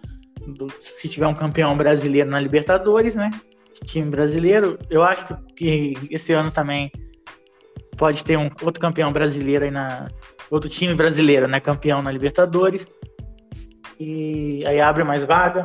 do, 0.52 0.68
se 0.70 1.08
tiver 1.08 1.26
um 1.26 1.34
campeão 1.34 1.76
brasileiro 1.76 2.30
na 2.30 2.40
Libertadores, 2.40 3.14
né? 3.14 3.30
Time 3.84 4.10
brasileiro, 4.10 4.78
eu 4.90 5.02
acho 5.02 5.26
que, 5.56 5.94
que 5.94 6.08
esse 6.10 6.32
ano 6.32 6.50
também 6.50 6.92
pode 7.96 8.22
ter 8.24 8.36
um 8.36 8.50
outro 8.62 8.80
campeão 8.80 9.12
brasileiro 9.12 9.64
aí 9.64 9.70
na 9.70 10.08
outro 10.50 10.68
time 10.68 10.94
brasileiro, 10.94 11.46
né, 11.46 11.60
campeão 11.60 12.02
na 12.02 12.10
Libertadores. 12.10 12.86
E 13.98 14.64
aí 14.66 14.80
abre 14.80 15.04
mais 15.04 15.24
vaga. 15.24 15.64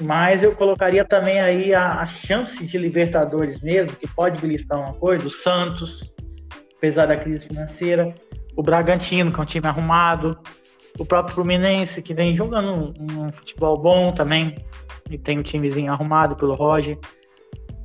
Mas 0.00 0.42
eu 0.42 0.54
colocaria 0.54 1.04
também 1.04 1.40
aí 1.40 1.72
a, 1.72 2.00
a, 2.00 2.06
chance 2.06 2.64
de 2.66 2.76
Libertadores 2.76 3.62
mesmo, 3.62 3.96
que 3.96 4.06
pode 4.06 4.38
beliscar 4.40 4.78
uma 4.78 4.92
coisa, 4.92 5.26
o 5.26 5.30
Santos, 5.30 6.12
apesar 6.76 7.06
da 7.06 7.16
crise 7.16 7.46
financeira, 7.46 8.14
o 8.54 8.62
Bragantino, 8.62 9.32
que 9.32 9.40
é 9.40 9.42
um 9.42 9.46
time 9.46 9.66
arrumado, 9.66 10.38
o 10.98 11.04
próprio 11.04 11.34
Fluminense, 11.34 12.02
que 12.02 12.14
vem 12.14 12.34
jogando 12.34 12.94
um, 12.98 13.26
um 13.26 13.32
futebol 13.32 13.76
bom 13.76 14.12
também, 14.12 14.56
e 15.10 15.18
tem 15.18 15.38
um 15.38 15.42
timezinho 15.42 15.92
arrumado 15.92 16.36
pelo 16.36 16.54
Roger. 16.54 16.98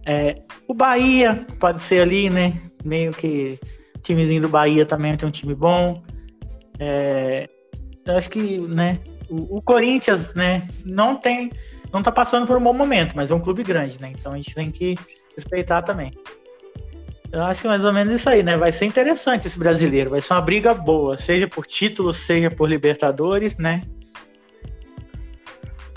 É, 0.06 0.36
o 0.68 0.74
Bahia 0.74 1.46
pode 1.60 1.82
ser 1.82 2.02
ali, 2.02 2.30
né? 2.30 2.60
Meio 2.84 3.12
que 3.12 3.60
o 3.96 4.00
timezinho 4.00 4.42
do 4.42 4.50
Bahia 4.50 4.86
também 4.86 5.16
tem 5.16 5.28
um 5.28 5.32
time 5.32 5.54
bom. 5.54 6.02
É, 6.80 7.48
eu 8.06 8.18
acho 8.18 8.30
que, 8.30 8.58
né? 8.60 9.00
O, 9.30 9.58
o 9.58 9.62
Corinthians, 9.62 10.34
né? 10.34 10.68
Não 10.84 11.16
tem 11.16 11.52
não 11.92 12.02
tá 12.02 12.12
passando 12.12 12.48
por 12.48 12.58
um 12.58 12.64
bom 12.64 12.74
momento, 12.74 13.16
mas 13.16 13.30
é 13.30 13.36
um 13.36 13.40
clube 13.40 13.64
grande, 13.64 14.00
né? 14.00 14.14
Então 14.18 14.32
a 14.32 14.36
gente 14.36 14.56
tem 14.56 14.72
que 14.72 14.96
respeitar 15.36 15.82
também. 15.82 16.12
Eu 17.32 17.44
acho 17.44 17.62
que 17.62 17.68
mais 17.68 17.84
ou 17.86 17.94
menos 17.94 18.14
isso 18.14 18.30
aí, 18.30 18.44
né? 18.44 18.58
Vai 18.58 18.74
ser 18.74 18.86
interessante 18.86 19.48
esse 19.48 19.58
brasileiro, 19.58 20.10
vai 20.10 20.22
ser 20.22 20.34
uma 20.34 20.42
briga 20.42 20.74
boa, 20.74 21.18
seja 21.18 21.48
por 21.48 21.66
título, 21.66 22.14
seja 22.14 22.52
por 22.52 22.70
Libertadores, 22.70 23.56
né? 23.58 23.84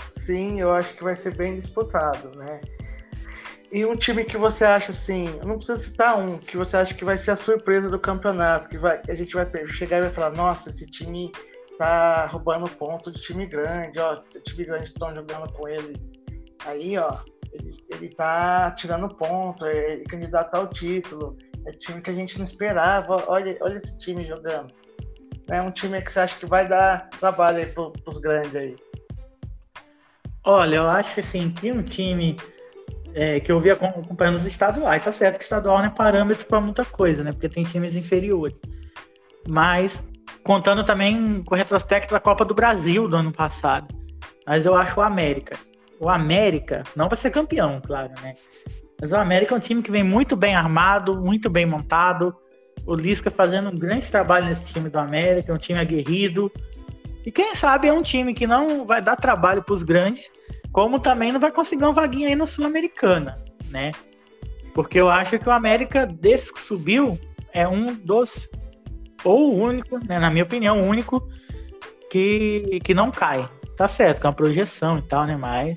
Sim, 0.09 0.61
eu 0.61 0.71
acho 0.71 0.95
que 0.95 1.03
vai 1.03 1.15
ser 1.15 1.35
bem 1.35 1.55
disputado, 1.55 2.31
né? 2.37 2.61
E 3.71 3.85
um 3.85 3.95
time 3.95 4.23
que 4.23 4.37
você 4.37 4.63
acha 4.63 4.91
assim, 4.91 5.27
não 5.43 5.57
precisa 5.57 5.77
citar 5.77 6.17
um, 6.17 6.37
que 6.37 6.55
você 6.55 6.77
acha 6.77 6.93
que 6.93 7.03
vai 7.03 7.17
ser 7.17 7.31
a 7.31 7.35
surpresa 7.35 7.89
do 7.89 7.99
campeonato, 7.99 8.69
que 8.69 8.77
vai, 8.77 9.01
a 9.09 9.13
gente 9.13 9.33
vai 9.33 9.45
chegar 9.67 9.97
e 9.97 10.01
vai 10.01 10.11
falar, 10.11 10.31
nossa, 10.31 10.69
esse 10.69 10.85
time 10.89 11.29
tá 11.77 12.25
roubando 12.27 12.69
ponto 12.69 13.11
de 13.11 13.21
time 13.21 13.45
grande, 13.45 13.99
ó. 13.99 14.21
Time 14.45 14.63
grande 14.63 14.85
estão 14.85 15.13
jogando 15.13 15.51
com 15.51 15.67
ele. 15.67 16.14
Aí, 16.65 16.97
ó, 16.97 17.17
ele, 17.51 17.85
ele 17.89 18.09
tá 18.09 18.71
tirando 18.71 19.15
ponto, 19.15 19.65
é, 19.65 20.01
é 20.01 20.03
candidato 20.03 20.53
ao 20.55 20.67
título. 20.67 21.37
É 21.65 21.71
time 21.71 22.01
que 22.01 22.09
a 22.09 22.13
gente 22.13 22.37
não 22.37 22.45
esperava. 22.45 23.23
Olha, 23.27 23.57
olha 23.61 23.73
esse 23.73 23.97
time 23.97 24.23
jogando. 24.23 24.73
É 25.47 25.61
um 25.61 25.71
time 25.71 26.01
que 26.01 26.11
você 26.11 26.19
acha 26.21 26.37
que 26.37 26.45
vai 26.45 26.67
dar 26.67 27.09
trabalho 27.11 27.57
aí 27.57 27.67
pro, 27.67 27.91
pros 27.91 28.17
grandes 28.17 28.55
aí. 28.55 28.75
Olha, 30.43 30.75
eu 30.75 30.87
acho 30.87 31.19
assim 31.19 31.49
que 31.51 31.71
um 31.71 31.81
time 31.81 32.37
é, 33.13 33.39
que 33.39 33.51
eu 33.51 33.59
vi 33.59 33.71
acompanhando 33.71 34.37
os 34.37 34.45
estaduais, 34.45 35.03
tá 35.03 35.11
certo 35.11 35.37
que 35.37 35.43
estadual 35.43 35.79
não 35.79 35.85
é 35.85 35.89
parâmetro 35.89 36.45
para 36.45 36.61
muita 36.61 36.83
coisa, 36.83 37.23
né? 37.23 37.31
Porque 37.31 37.49
tem 37.49 37.63
times 37.63 37.95
inferiores. 37.95 38.55
Mas 39.47 40.03
contando 40.43 40.83
também 40.83 41.41
com 41.43 41.55
o 41.55 41.57
retrospecto 41.57 42.13
da 42.13 42.19
Copa 42.19 42.43
do 42.43 42.53
Brasil 42.53 43.07
do 43.07 43.15
ano 43.15 43.31
passado. 43.31 43.87
Mas 44.45 44.65
eu 44.65 44.75
acho 44.75 44.99
o 44.99 45.03
América. 45.03 45.57
O 45.99 46.09
América 46.09 46.83
não 46.95 47.07
vai 47.07 47.17
ser 47.17 47.31
campeão, 47.31 47.81
claro, 47.85 48.11
né? 48.21 48.35
Mas 48.99 49.11
o 49.11 49.15
América 49.15 49.53
é 49.53 49.57
um 49.57 49.61
time 49.61 49.81
que 49.81 49.91
vem 49.91 50.03
muito 50.03 50.35
bem 50.35 50.55
armado, 50.55 51.21
muito 51.21 51.49
bem 51.49 51.65
montado. 51.65 52.35
O 52.85 52.93
Lisca 52.95 53.31
fazendo 53.31 53.69
um 53.69 53.75
grande 53.75 54.09
trabalho 54.09 54.47
nesse 54.47 54.65
time 54.65 54.89
do 54.89 54.97
América, 54.97 55.51
é 55.51 55.55
um 55.55 55.59
time 55.59 55.79
aguerrido. 55.79 56.51
E 57.25 57.31
quem 57.31 57.55
sabe 57.55 57.87
é 57.87 57.93
um 57.93 58.01
time 58.01 58.33
que 58.33 58.45
não 58.45 58.85
vai 58.85 59.01
dar 59.01 59.15
trabalho 59.15 59.63
para 59.63 59.73
os 59.73 59.83
grandes, 59.83 60.29
como 60.71 60.99
também 60.99 61.31
não 61.31 61.39
vai 61.39 61.51
conseguir 61.51 61.83
uma 61.83 61.93
vaguinha 61.93 62.29
aí 62.29 62.35
na 62.35 62.45
Sul-Americana, 62.45 63.43
né? 63.69 63.91
Porque 64.73 64.99
eu 64.99 65.09
acho 65.09 65.39
que 65.39 65.49
o 65.49 65.51
América, 65.51 66.05
desde 66.05 66.53
que 66.53 66.61
subiu, 66.61 67.17
é 67.53 67.67
um 67.67 67.95
dos, 67.95 68.49
ou 69.23 69.53
o 69.53 69.57
único, 69.57 69.97
né, 70.05 70.19
na 70.19 70.29
minha 70.29 70.43
opinião, 70.43 70.81
o 70.81 70.85
único 70.85 71.27
que, 72.11 72.79
que 72.83 72.93
não 72.93 73.09
cai. 73.09 73.49
Tá 73.77 73.87
certo, 73.87 74.21
com 74.21 74.27
a 74.27 74.33
projeção 74.33 74.97
e 74.97 75.01
tal, 75.01 75.25
né? 75.25 75.35
Mas, 75.35 75.75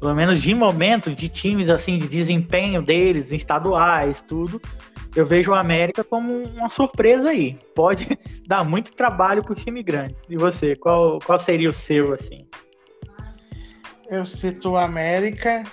pelo 0.00 0.14
menos 0.14 0.40
de 0.40 0.54
momento, 0.54 1.14
de 1.14 1.28
times 1.28 1.68
assim, 1.68 1.98
de 1.98 2.08
desempenho 2.08 2.80
deles, 2.82 3.30
estaduais, 3.30 4.22
tudo, 4.26 4.60
eu 5.14 5.24
vejo 5.24 5.52
o 5.52 5.54
América 5.54 6.04
como 6.04 6.44
uma 6.44 6.68
surpresa 6.68 7.30
aí. 7.30 7.58
Pode 7.74 8.06
dar 8.46 8.64
muito 8.64 8.92
trabalho 8.92 9.42
pro 9.42 9.54
time 9.54 9.82
grande. 9.82 10.14
E 10.28 10.36
você, 10.36 10.76
qual, 10.76 11.18
qual 11.20 11.38
seria 11.38 11.70
o 11.70 11.72
seu, 11.72 12.12
assim? 12.12 12.46
Eu 14.08 14.24
cito 14.24 14.70
o 14.70 14.76
América 14.76 15.64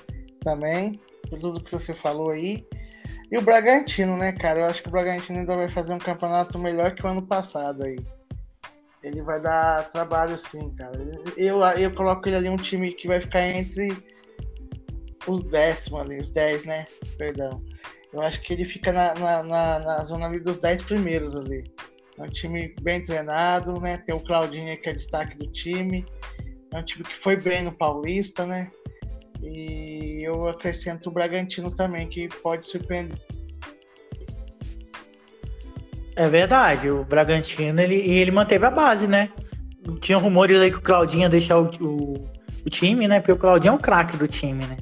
também, 0.43 1.00
tudo 1.29 1.63
que 1.63 1.72
você 1.72 1.93
falou 1.93 2.32
aí. 2.32 2.65
E 3.32 3.38
o 3.38 3.41
Bragantino, 3.41 4.15
né, 4.17 4.32
cara? 4.32 4.62
Eu 4.62 4.65
acho 4.65 4.82
que 4.82 4.89
o 4.89 4.91
Bragantino 4.91 5.39
ainda 5.39 5.55
vai 5.55 5.67
fazer 5.70 5.93
um 5.93 6.00
campeonato 6.00 6.58
melhor 6.58 6.93
que 6.93 7.05
o 7.05 7.10
ano 7.10 7.22
passado 7.22 7.84
aí. 7.84 7.98
Ele 9.03 9.22
vai 9.22 9.41
dar 9.41 9.89
trabalho 9.89 10.38
sim, 10.38 10.74
cara. 10.75 10.98
Eu, 11.36 11.62
eu 11.62 11.93
coloco 11.93 12.27
ele 12.27 12.38
ali 12.38 12.50
um 12.50 12.55
time 12.55 12.93
que 12.93 13.07
vai 13.07 13.22
ficar 13.22 13.48
entre 13.50 13.89
os 15.27 15.43
décimos 15.45 16.01
ali, 16.01 16.19
os 16.19 16.29
10, 16.29 16.65
né? 16.65 16.88
Perdão. 17.17 17.62
Eu 18.13 18.22
acho 18.22 18.41
que 18.41 18.53
ele 18.53 18.63
fica 18.63 18.91
na, 18.91 19.13
na, 19.15 19.43
na, 19.43 19.79
na 19.79 20.03
zona 20.03 20.27
ali 20.27 20.39
dos 20.39 20.57
10 20.57 20.83
primeiros 20.83 21.36
ali. 21.36 21.63
É 22.17 22.24
um 22.24 22.29
time 22.29 22.74
bem 22.81 23.01
treinado, 23.01 23.79
né? 23.79 23.98
Tem 23.98 24.13
o 24.13 24.19
Claudinho 24.19 24.79
que 24.79 24.89
é 24.89 24.93
destaque 24.93 25.38
do 25.38 25.51
time. 25.51 26.05
É 26.72 26.77
um 26.77 26.86
time 26.86 27.03
que 27.03 27.15
foi 27.15 27.36
bem 27.36 27.63
no 27.63 27.75
Paulista, 27.75 28.45
né? 28.45 28.72
E 29.41 30.22
eu 30.24 30.48
acrescento 30.48 31.10
o 31.10 31.12
Bragantino 31.12 31.72
também, 31.72 32.07
que 32.07 32.29
pode 32.41 32.67
surpreender. 32.67 33.17
É 36.15 36.27
verdade, 36.27 36.89
o 36.89 37.03
Bragantino 37.03 37.82
ele, 37.82 37.96
ele 37.96 38.32
manteve 38.32 38.65
a 38.65 38.70
base, 38.70 39.08
né? 39.08 39.29
Tinha 40.00 40.17
rumores 40.17 40.60
aí 40.60 40.72
que 40.72 40.77
o 40.77 40.82
Claudinho 40.82 41.24
ia 41.24 41.29
deixar 41.29 41.58
o, 41.60 41.70
o, 41.82 42.29
o 42.65 42.70
time, 42.70 43.08
né? 43.08 43.20
Porque 43.20 43.32
o 43.32 43.38
Claudinho 43.38 43.72
é 43.72 43.75
o 43.75 43.79
craque 43.79 44.15
do 44.15 44.27
time, 44.27 44.65
né? 44.65 44.77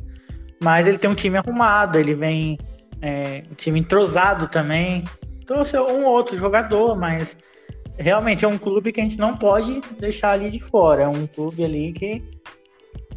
Mas 0.61 0.85
ele 0.85 0.97
tem 0.97 1.09
um 1.09 1.15
time 1.15 1.37
arrumado, 1.37 1.97
ele 1.97 2.13
vem 2.13 2.57
é, 3.01 3.43
um 3.49 3.55
time 3.55 3.79
entrosado 3.79 4.47
também. 4.47 5.03
Trouxe 5.47 5.77
um 5.77 6.05
ou 6.05 6.11
outro 6.11 6.37
jogador, 6.37 6.95
mas 6.95 7.35
realmente 7.97 8.45
é 8.45 8.47
um 8.47 8.57
clube 8.57 8.91
que 8.91 8.99
a 8.99 9.03
gente 9.03 9.17
não 9.17 9.35
pode 9.35 9.81
deixar 9.99 10.31
ali 10.31 10.51
de 10.51 10.59
fora. 10.59 11.03
É 11.03 11.07
um 11.07 11.25
clube 11.25 11.63
ali 11.63 11.93
que, 11.93 12.21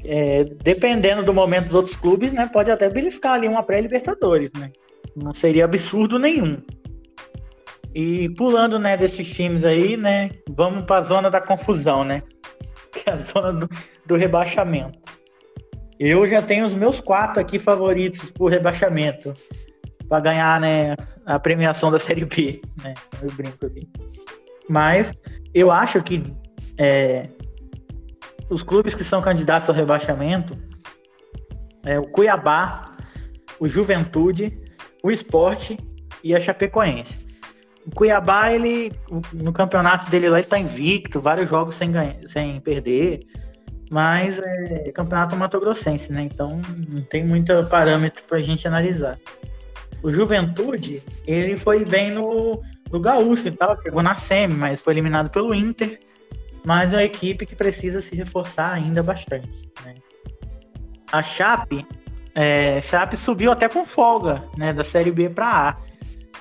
é, 0.04 0.44
dependendo 0.44 1.22
do 1.22 1.34
momento 1.34 1.66
dos 1.66 1.74
outros 1.74 1.96
clubes, 1.96 2.32
né, 2.32 2.48
pode 2.50 2.70
até 2.70 2.88
beliscar 2.88 3.34
ali 3.34 3.48
uma 3.48 3.62
pré-Libertadores, 3.62 4.50
né? 4.58 4.70
Não 5.14 5.34
seria 5.34 5.64
absurdo 5.64 6.18
nenhum. 6.18 6.58
E 7.94 8.28
pulando, 8.30 8.78
né, 8.78 8.96
desses 8.96 9.32
times 9.32 9.64
aí, 9.64 9.96
né, 9.96 10.30
vamos 10.50 10.84
para 10.84 10.96
a 10.96 11.02
zona 11.02 11.30
da 11.30 11.40
confusão, 11.40 12.04
né? 12.04 12.22
Que 12.92 13.08
é 13.08 13.12
a 13.12 13.18
zona 13.18 13.52
do, 13.52 13.68
do 14.04 14.16
rebaixamento. 14.16 14.98
Eu 15.98 16.26
já 16.26 16.42
tenho 16.42 16.66
os 16.66 16.74
meus 16.74 17.00
quatro 17.00 17.40
aqui 17.40 17.58
favoritos 17.58 18.30
por 18.30 18.50
rebaixamento 18.50 19.32
para 20.08 20.20
ganhar 20.20 20.60
né, 20.60 20.96
a 21.24 21.38
premiação 21.38 21.90
da 21.90 21.98
Série 21.98 22.24
B. 22.24 22.60
Né? 22.82 22.94
Eu 23.22 23.32
brinco 23.32 23.66
aqui. 23.66 23.88
Mas 24.68 25.12
eu 25.52 25.70
acho 25.70 26.02
que 26.02 26.22
é, 26.78 27.28
os 28.50 28.62
clubes 28.62 28.94
que 28.94 29.04
são 29.04 29.22
candidatos 29.22 29.68
ao 29.68 29.74
rebaixamento 29.74 30.56
é 31.84 31.98
o 31.98 32.02
Cuiabá, 32.02 32.84
o 33.60 33.68
Juventude, 33.68 34.58
o 35.02 35.10
Esporte 35.10 35.78
e 36.22 36.34
a 36.34 36.40
Chapecoense. 36.40 37.23
O 37.86 37.90
Cuiabá, 37.94 38.52
ele, 38.52 38.92
no 39.32 39.52
campeonato 39.52 40.10
dele 40.10 40.28
lá, 40.28 40.38
ele 40.38 40.48
tá 40.48 40.58
invicto, 40.58 41.20
vários 41.20 41.50
jogos 41.50 41.76
sem, 41.76 41.92
ganhar, 41.92 42.16
sem 42.28 42.58
perder, 42.60 43.20
mas 43.90 44.38
é 44.38 44.90
campeonato 44.92 45.36
matogrossense, 45.36 46.10
né? 46.10 46.22
Então 46.22 46.60
não 46.88 47.02
tem 47.02 47.24
muito 47.24 47.52
parâmetro 47.68 48.22
para 48.24 48.38
a 48.38 48.42
gente 48.42 48.66
analisar 48.66 49.18
o 50.04 50.12
Juventude, 50.12 51.02
ele 51.26 51.56
foi 51.56 51.82
bem 51.82 52.10
no, 52.10 52.62
no 52.92 53.00
Gaúcho 53.00 53.48
e 53.48 53.50
tal, 53.50 53.80
chegou 53.80 54.02
na 54.02 54.14
Semi, 54.14 54.52
mas 54.52 54.82
foi 54.82 54.92
eliminado 54.92 55.30
pelo 55.30 55.54
Inter. 55.54 55.98
Mas 56.62 56.92
é 56.92 56.96
uma 56.96 57.04
equipe 57.04 57.46
que 57.46 57.56
precisa 57.56 58.02
se 58.02 58.14
reforçar 58.14 58.74
ainda 58.74 59.02
bastante. 59.02 59.48
Né? 59.82 59.94
A 61.10 61.22
Chape, 61.22 61.86
é, 62.34 62.82
Chape 62.82 63.16
subiu 63.16 63.50
até 63.50 63.66
com 63.66 63.86
folga 63.86 64.44
né, 64.58 64.74
da 64.74 64.84
Série 64.84 65.10
B 65.10 65.30
para 65.30 65.70
A. 65.70 65.76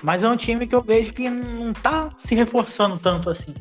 Mas 0.02 0.22
é 0.22 0.28
um 0.28 0.36
time 0.36 0.66
que 0.66 0.74
eu 0.74 0.82
vejo 0.82 1.12
que 1.12 1.28
não 1.28 1.70
está 1.70 2.10
se 2.18 2.34
reforçando 2.34 2.98
tanto 2.98 3.30
assim. 3.30 3.54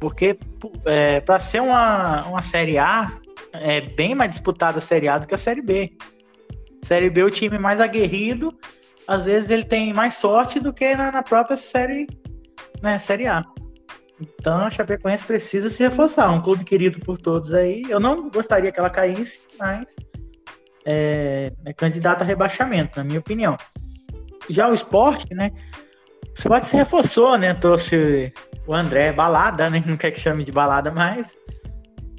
Porque 0.00 0.38
é, 0.84 1.20
para 1.20 1.40
ser 1.40 1.60
uma, 1.60 2.24
uma 2.26 2.42
Série 2.42 2.78
A, 2.78 3.12
é 3.52 3.80
bem 3.80 4.14
mais 4.14 4.30
disputada 4.30 4.78
a 4.78 4.82
Série 4.82 5.08
A 5.08 5.18
do 5.18 5.26
que 5.26 5.34
a 5.34 5.38
Série 5.38 5.62
B. 5.62 5.92
Série 6.82 7.10
B 7.10 7.20
é 7.20 7.24
o 7.24 7.30
time 7.30 7.58
mais 7.58 7.80
aguerrido 7.80 8.56
às 9.08 9.24
vezes 9.24 9.48
ele 9.48 9.64
tem 9.64 9.94
mais 9.94 10.16
sorte 10.16 10.60
do 10.60 10.70
que 10.70 10.94
na, 10.94 11.10
na 11.10 11.22
própria 11.22 11.56
série, 11.56 12.06
né, 12.82 12.98
série 12.98 13.26
A. 13.26 13.42
Então 14.20 14.58
a 14.58 14.70
Chapecoense 14.70 15.24
precisa 15.24 15.70
se 15.70 15.82
reforçar, 15.82 16.30
um 16.30 16.42
clube 16.42 16.62
querido 16.62 17.00
por 17.00 17.16
todos 17.16 17.54
aí. 17.54 17.84
Eu 17.88 17.98
não 17.98 18.28
gostaria 18.28 18.70
que 18.70 18.78
ela 18.78 18.90
caísse, 18.90 19.40
mas 19.58 19.86
é, 20.84 21.50
é 21.64 21.72
candidata 21.72 22.22
a 22.22 22.26
rebaixamento, 22.26 22.98
na 22.98 23.04
minha 23.04 23.18
opinião. 23.18 23.56
Já 24.50 24.68
o 24.68 24.74
esporte, 24.74 25.34
né? 25.34 25.52
O 26.30 26.38
esporte 26.38 26.68
se 26.68 26.76
reforçou, 26.76 27.36
né? 27.36 27.54
Trouxe 27.54 28.32
o 28.66 28.74
André 28.74 29.12
Balada, 29.12 29.68
né? 29.68 29.82
Não 29.86 29.96
quer 29.96 30.10
que 30.10 30.20
chame 30.20 30.44
de 30.44 30.52
balada 30.52 30.90
mais. 30.90 31.36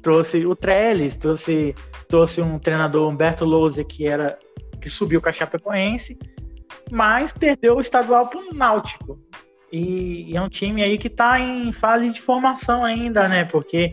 Trouxe 0.02 0.46
o 0.46 0.56
Trellis, 0.56 1.16
trouxe, 1.16 1.74
trouxe 2.08 2.40
um 2.40 2.58
treinador 2.58 3.10
Humberto 3.10 3.44
Lousa 3.44 3.84
que 3.84 4.06
era 4.06 4.38
que 4.80 4.88
subiu 4.88 5.20
com 5.20 5.28
a 5.28 5.32
Chapecoense 5.32 6.18
mas 6.90 7.32
perdeu 7.32 7.76
o 7.76 7.80
estadual 7.80 8.28
para 8.28 8.40
o 8.40 8.54
Náutico. 8.54 9.18
E, 9.72 10.32
e, 10.32 10.36
é 10.36 10.42
um 10.42 10.48
time 10.48 10.82
aí 10.82 10.98
que 10.98 11.06
está 11.06 11.38
em 11.38 11.72
fase 11.72 12.10
de 12.10 12.20
formação 12.20 12.84
ainda, 12.84 13.28
né? 13.28 13.44
Porque 13.44 13.92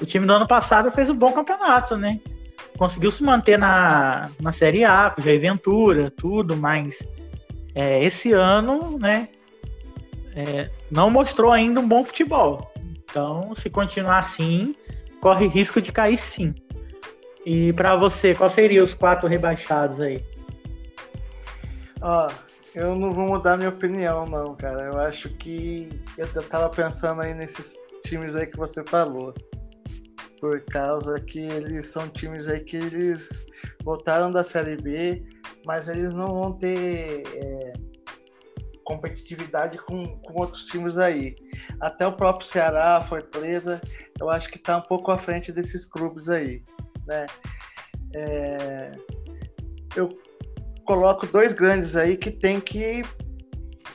o 0.00 0.06
time 0.06 0.26
do 0.26 0.32
ano 0.32 0.46
passado 0.46 0.90
fez 0.90 1.08
um 1.08 1.14
bom 1.14 1.32
campeonato, 1.32 1.96
né? 1.96 2.20
Conseguiu 2.76 3.12
se 3.12 3.22
manter 3.22 3.58
na, 3.58 4.28
na 4.40 4.52
Série 4.52 4.84
A, 4.84 5.10
com 5.10 5.22
Jair 5.22 5.40
Ventura, 5.40 6.10
tudo, 6.10 6.56
mas 6.56 7.06
é, 7.76 8.02
esse 8.02 8.32
ano, 8.32 8.98
né? 8.98 9.28
É, 10.34 10.70
não 10.90 11.10
mostrou 11.10 11.52
ainda 11.52 11.78
um 11.78 11.86
bom 11.86 12.02
futebol. 12.04 12.72
Então, 13.04 13.54
se 13.54 13.68
continuar 13.68 14.20
assim, 14.20 14.74
corre 15.20 15.46
risco 15.46 15.80
de 15.80 15.92
cair 15.92 16.16
sim. 16.16 16.54
E 17.44 17.74
para 17.74 17.94
você, 17.94 18.34
qual 18.34 18.48
seriam 18.48 18.84
os 18.84 18.94
quatro 18.94 19.28
rebaixados 19.28 20.00
aí? 20.00 20.24
Ó, 22.00 22.30
eu 22.74 22.96
não 22.96 23.12
vou 23.12 23.26
mudar 23.26 23.58
minha 23.58 23.68
opinião, 23.68 24.26
não, 24.26 24.54
cara. 24.56 24.84
Eu 24.84 24.98
acho 24.98 25.28
que 25.36 25.90
eu 26.16 26.26
tava 26.44 26.70
pensando 26.70 27.20
aí 27.20 27.34
nesses 27.34 27.74
times 28.06 28.34
aí 28.36 28.46
que 28.46 28.56
você 28.56 28.82
falou. 28.84 29.34
Por 30.40 30.60
causa 30.62 31.20
que 31.20 31.40
eles 31.40 31.86
são 31.86 32.08
times 32.08 32.48
aí 32.48 32.60
que 32.60 32.76
eles 32.76 33.46
voltaram 33.84 34.30
da 34.30 34.42
Série 34.42 34.76
B, 34.76 35.22
mas 35.66 35.88
eles 35.88 36.12
não 36.12 36.28
vão 36.28 36.52
ter 36.52 37.24
é, 37.26 37.72
competitividade 38.84 39.76
com, 39.78 40.16
com 40.20 40.40
outros 40.40 40.64
times 40.64 40.96
aí. 40.96 41.34
Até 41.80 42.06
o 42.06 42.12
próprio 42.12 42.48
Ceará, 42.48 43.02
Fortaleza, 43.02 43.82
eu 44.18 44.30
acho 44.30 44.48
que 44.48 44.60
tá 44.60 44.78
um 44.78 44.82
pouco 44.82 45.10
à 45.10 45.18
frente 45.18 45.50
desses 45.50 45.84
clubes 45.84 46.30
aí, 46.30 46.62
né? 47.04 47.26
É, 48.14 48.92
eu 49.96 50.08
coloco 50.86 51.26
dois 51.26 51.52
grandes 51.52 51.96
aí 51.96 52.16
que 52.16 52.30
tem 52.30 52.60
que 52.60 53.04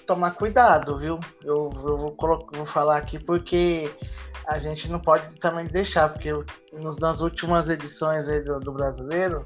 tomar 0.06 0.32
cuidado, 0.32 0.98
viu? 0.98 1.22
Eu, 1.42 1.70
eu 1.74 2.16
vou, 2.18 2.18
vou 2.54 2.66
falar 2.66 2.98
aqui 2.98 3.18
porque 3.18 3.90
a 4.48 4.58
gente 4.60 4.90
não 4.90 5.00
pode 5.00 5.28
também 5.40 5.66
deixar, 5.68 6.10
porque 6.10 6.32
nos, 6.74 6.98
nas 6.98 7.22
últimas 7.22 7.70
edições 7.70 8.26
do, 8.44 8.60
do, 8.60 8.72
brasileiro 8.72 9.44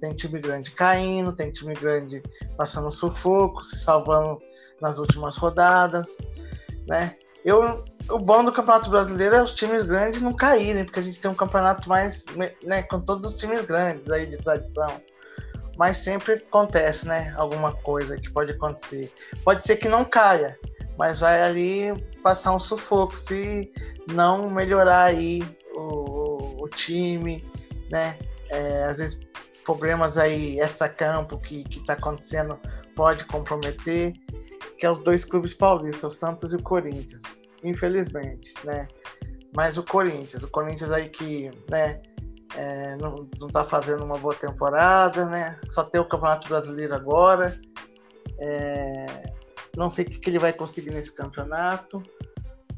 tem 0.00 0.14
time 0.14 0.40
grande 0.40 0.72
caindo, 0.72 1.32
tem 1.32 1.50
time 1.50 1.74
grande 1.74 2.22
passando 2.56 2.90
sufoco, 2.90 3.62
se 3.64 3.76
salvando 3.76 4.40
nas 4.80 4.98
últimas 4.98 5.36
rodadas, 5.36 6.16
né? 6.86 7.16
Eu, 7.44 7.60
o 8.08 8.18
bom 8.18 8.44
do 8.44 8.52
Campeonato 8.52 8.88
Brasileiro 8.88 9.34
é 9.34 9.42
os 9.42 9.52
times 9.52 9.82
grandes 9.82 10.20
não 10.20 10.32
caírem, 10.32 10.84
porque 10.84 11.00
a 11.00 11.02
gente 11.02 11.18
tem 11.18 11.30
um 11.30 11.34
campeonato 11.34 11.88
mais, 11.88 12.24
né, 12.62 12.82
com 12.84 13.00
todos 13.00 13.34
os 13.34 13.36
times 13.36 13.62
grandes 13.62 14.10
aí 14.10 14.26
de 14.26 14.38
tradição. 14.38 15.00
Mas 15.76 15.96
sempre 15.96 16.34
acontece, 16.34 17.06
né, 17.06 17.34
alguma 17.36 17.74
coisa 17.74 18.16
que 18.16 18.30
pode 18.30 18.52
acontecer. 18.52 19.12
Pode 19.44 19.64
ser 19.64 19.76
que 19.76 19.88
não 19.88 20.04
caia, 20.04 20.56
mas 20.96 21.18
vai 21.18 21.42
ali 21.42 21.92
passar 22.22 22.54
um 22.54 22.60
sufoco 22.60 23.16
se 23.18 23.72
não 24.08 24.48
melhorar 24.50 25.04
aí 25.04 25.42
o, 25.74 26.62
o 26.64 26.68
time, 26.68 27.44
né? 27.90 28.18
É, 28.50 28.84
às 28.84 28.98
vezes 28.98 29.18
problemas 29.64 30.18
aí 30.18 30.60
extra 30.60 30.88
campo 30.88 31.38
que 31.38 31.64
que 31.64 31.78
está 31.78 31.92
acontecendo 31.94 32.58
pode 32.94 33.24
comprometer 33.24 34.12
que 34.82 34.86
é 34.86 34.90
os 34.90 34.98
dois 34.98 35.24
clubes 35.24 35.54
paulistas, 35.54 36.02
o 36.02 36.10
Santos 36.10 36.52
e 36.52 36.56
o 36.56 36.62
Corinthians. 36.62 37.22
Infelizmente, 37.62 38.52
né? 38.64 38.88
Mas 39.54 39.78
o 39.78 39.82
Corinthians, 39.84 40.42
o 40.42 40.48
Corinthians 40.48 40.90
aí 40.90 41.08
que, 41.08 41.52
né, 41.70 42.02
é, 42.56 42.96
não, 42.96 43.28
não 43.38 43.48
tá 43.48 43.62
fazendo 43.62 44.04
uma 44.04 44.18
boa 44.18 44.34
temporada, 44.34 45.26
né? 45.26 45.56
Só 45.68 45.84
tem 45.84 46.00
o 46.00 46.08
Campeonato 46.08 46.48
Brasileiro 46.48 46.96
agora. 46.96 47.56
É, 48.40 49.31
não 49.76 49.90
sei 49.90 50.04
o 50.04 50.08
que, 50.08 50.18
que 50.18 50.30
ele 50.30 50.38
vai 50.38 50.52
conseguir 50.52 50.90
nesse 50.90 51.14
campeonato, 51.14 52.02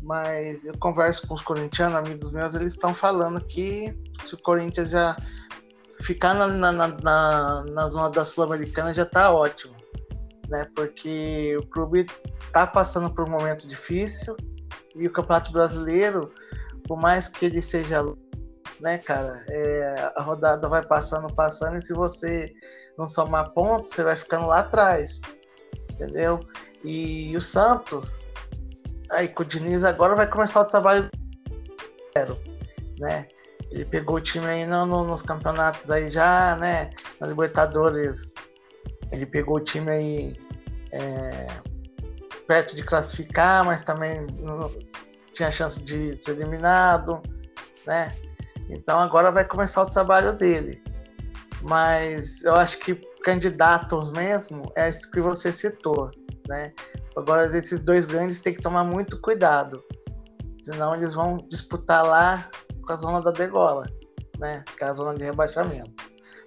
mas 0.03 0.65
eu 0.65 0.77
converso 0.79 1.27
com 1.27 1.35
os 1.35 1.43
corintianos, 1.43 1.97
amigos 1.97 2.31
meus, 2.31 2.55
eles 2.55 2.73
estão 2.73 2.95
falando 2.95 3.41
que 3.45 3.99
se 4.25 4.35
o 4.35 4.43
Corinthians 4.43 4.91
já 4.91 5.17
ficar 6.01 6.35
na, 6.35 6.47
na, 6.47 6.89
na, 6.89 7.65
na 7.65 7.89
zona 7.89 8.11
da 8.11 8.25
Sul-Americana 8.25 8.93
já 8.93 9.07
tá 9.07 9.33
ótimo 9.33 9.75
né? 10.49 10.67
Porque 10.75 11.57
o 11.57 11.67
clube 11.67 12.07
está 12.47 12.67
passando 12.67 13.13
por 13.13 13.27
um 13.27 13.31
momento 13.31 13.67
difícil 13.67 14.37
e 14.95 15.07
o 15.07 15.13
Campeonato 15.13 15.53
Brasileiro, 15.53 16.33
por 16.87 16.97
mais 16.97 17.29
que 17.29 17.47
ele 17.47 17.61
seja, 17.61 18.03
né, 18.81 18.99
cara, 18.99 19.45
é, 19.49 20.13
a 20.17 20.23
rodada 20.23 20.69
vai 20.69 20.87
passando, 20.87 21.33
passando, 21.35 21.77
e 21.77 21.83
se 21.83 21.93
você 21.93 22.53
não 22.97 23.09
somar 23.09 23.53
pontos, 23.53 23.93
você 23.93 24.05
vai 24.05 24.17
ficando 24.17 24.47
lá 24.47 24.61
atrás, 24.61 25.21
entendeu? 25.93 26.41
E 26.85 27.35
o 27.37 27.41
Santos, 27.41 28.21
aí 29.11 29.29
com 29.29 29.43
o 29.43 29.47
Diniz 29.47 29.85
agora 29.85 30.15
vai 30.15 30.27
começar 30.29 30.61
o 30.61 30.65
trabalho 30.65 31.11
né? 32.99 33.27
Ele 33.73 33.85
pegou 33.85 34.17
o 34.17 34.21
time 34.21 34.47
aí 34.47 34.67
no, 34.67 34.87
no, 34.87 35.05
nos 35.05 35.23
campeonatos 35.23 35.91
aí 35.91 36.11
já, 36.11 36.57
né? 36.57 36.91
Na 37.21 37.27
Libertadores 37.27 38.33
ele 39.11 39.27
pegou 39.27 39.57
o 39.57 39.61
time 39.61 39.91
aí 39.91 40.37
é, 40.93 41.47
perto 42.47 42.75
de 42.75 42.83
classificar, 42.83 43.65
mas 43.65 43.83
também 43.83 44.27
não 44.39 44.71
tinha 45.33 45.51
chance 45.51 45.81
de 45.83 46.21
ser 46.23 46.33
eliminado, 46.33 47.23
né? 47.87 48.15
Então 48.71 48.99
agora 48.99 49.31
vai 49.31 49.45
começar 49.45 49.83
o 49.83 49.87
trabalho 49.87 50.33
dele. 50.33 50.83
Mas 51.63 52.43
eu 52.43 52.55
acho 52.55 52.79
que 52.79 52.95
candidatos 53.23 54.11
mesmo 54.11 54.71
é 54.77 54.89
esse 54.89 55.11
que 55.11 55.21
você 55.21 55.51
citou, 55.51 56.11
né? 56.49 56.73
Agora 57.17 57.45
esses 57.47 57.83
dois 57.85 58.05
grandes 58.05 58.41
tem 58.41 58.55
que 58.55 58.63
tomar 58.63 58.85
muito 58.85 59.21
cuidado, 59.21 59.83
senão 60.63 60.95
eles 60.95 61.15
vão 61.15 61.39
disputar 61.49 62.05
lá 62.05 62.49
com 62.83 62.93
a 62.93 62.97
zona 62.97 63.23
da 63.23 63.31
degola, 63.31 63.85
né? 64.39 64.65
Que 64.77 64.85
é 64.85 64.89
a 64.89 64.95
zona 64.95 65.15
de 65.17 65.25
rebaixamento. 65.25 65.93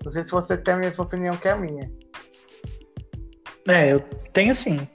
Não 0.04 0.12
sei 0.12 0.24
se 0.24 0.32
você 0.32 0.58
tem 0.58 0.74
a 0.74 0.78
mesma 0.78 1.04
opinião 1.04 1.38
que 1.38 1.48
a 1.48 1.56
minha. 1.56 1.92
É, 3.68 3.92
eu 3.92 4.00
tenho 4.32 4.56
sim. 4.56 4.88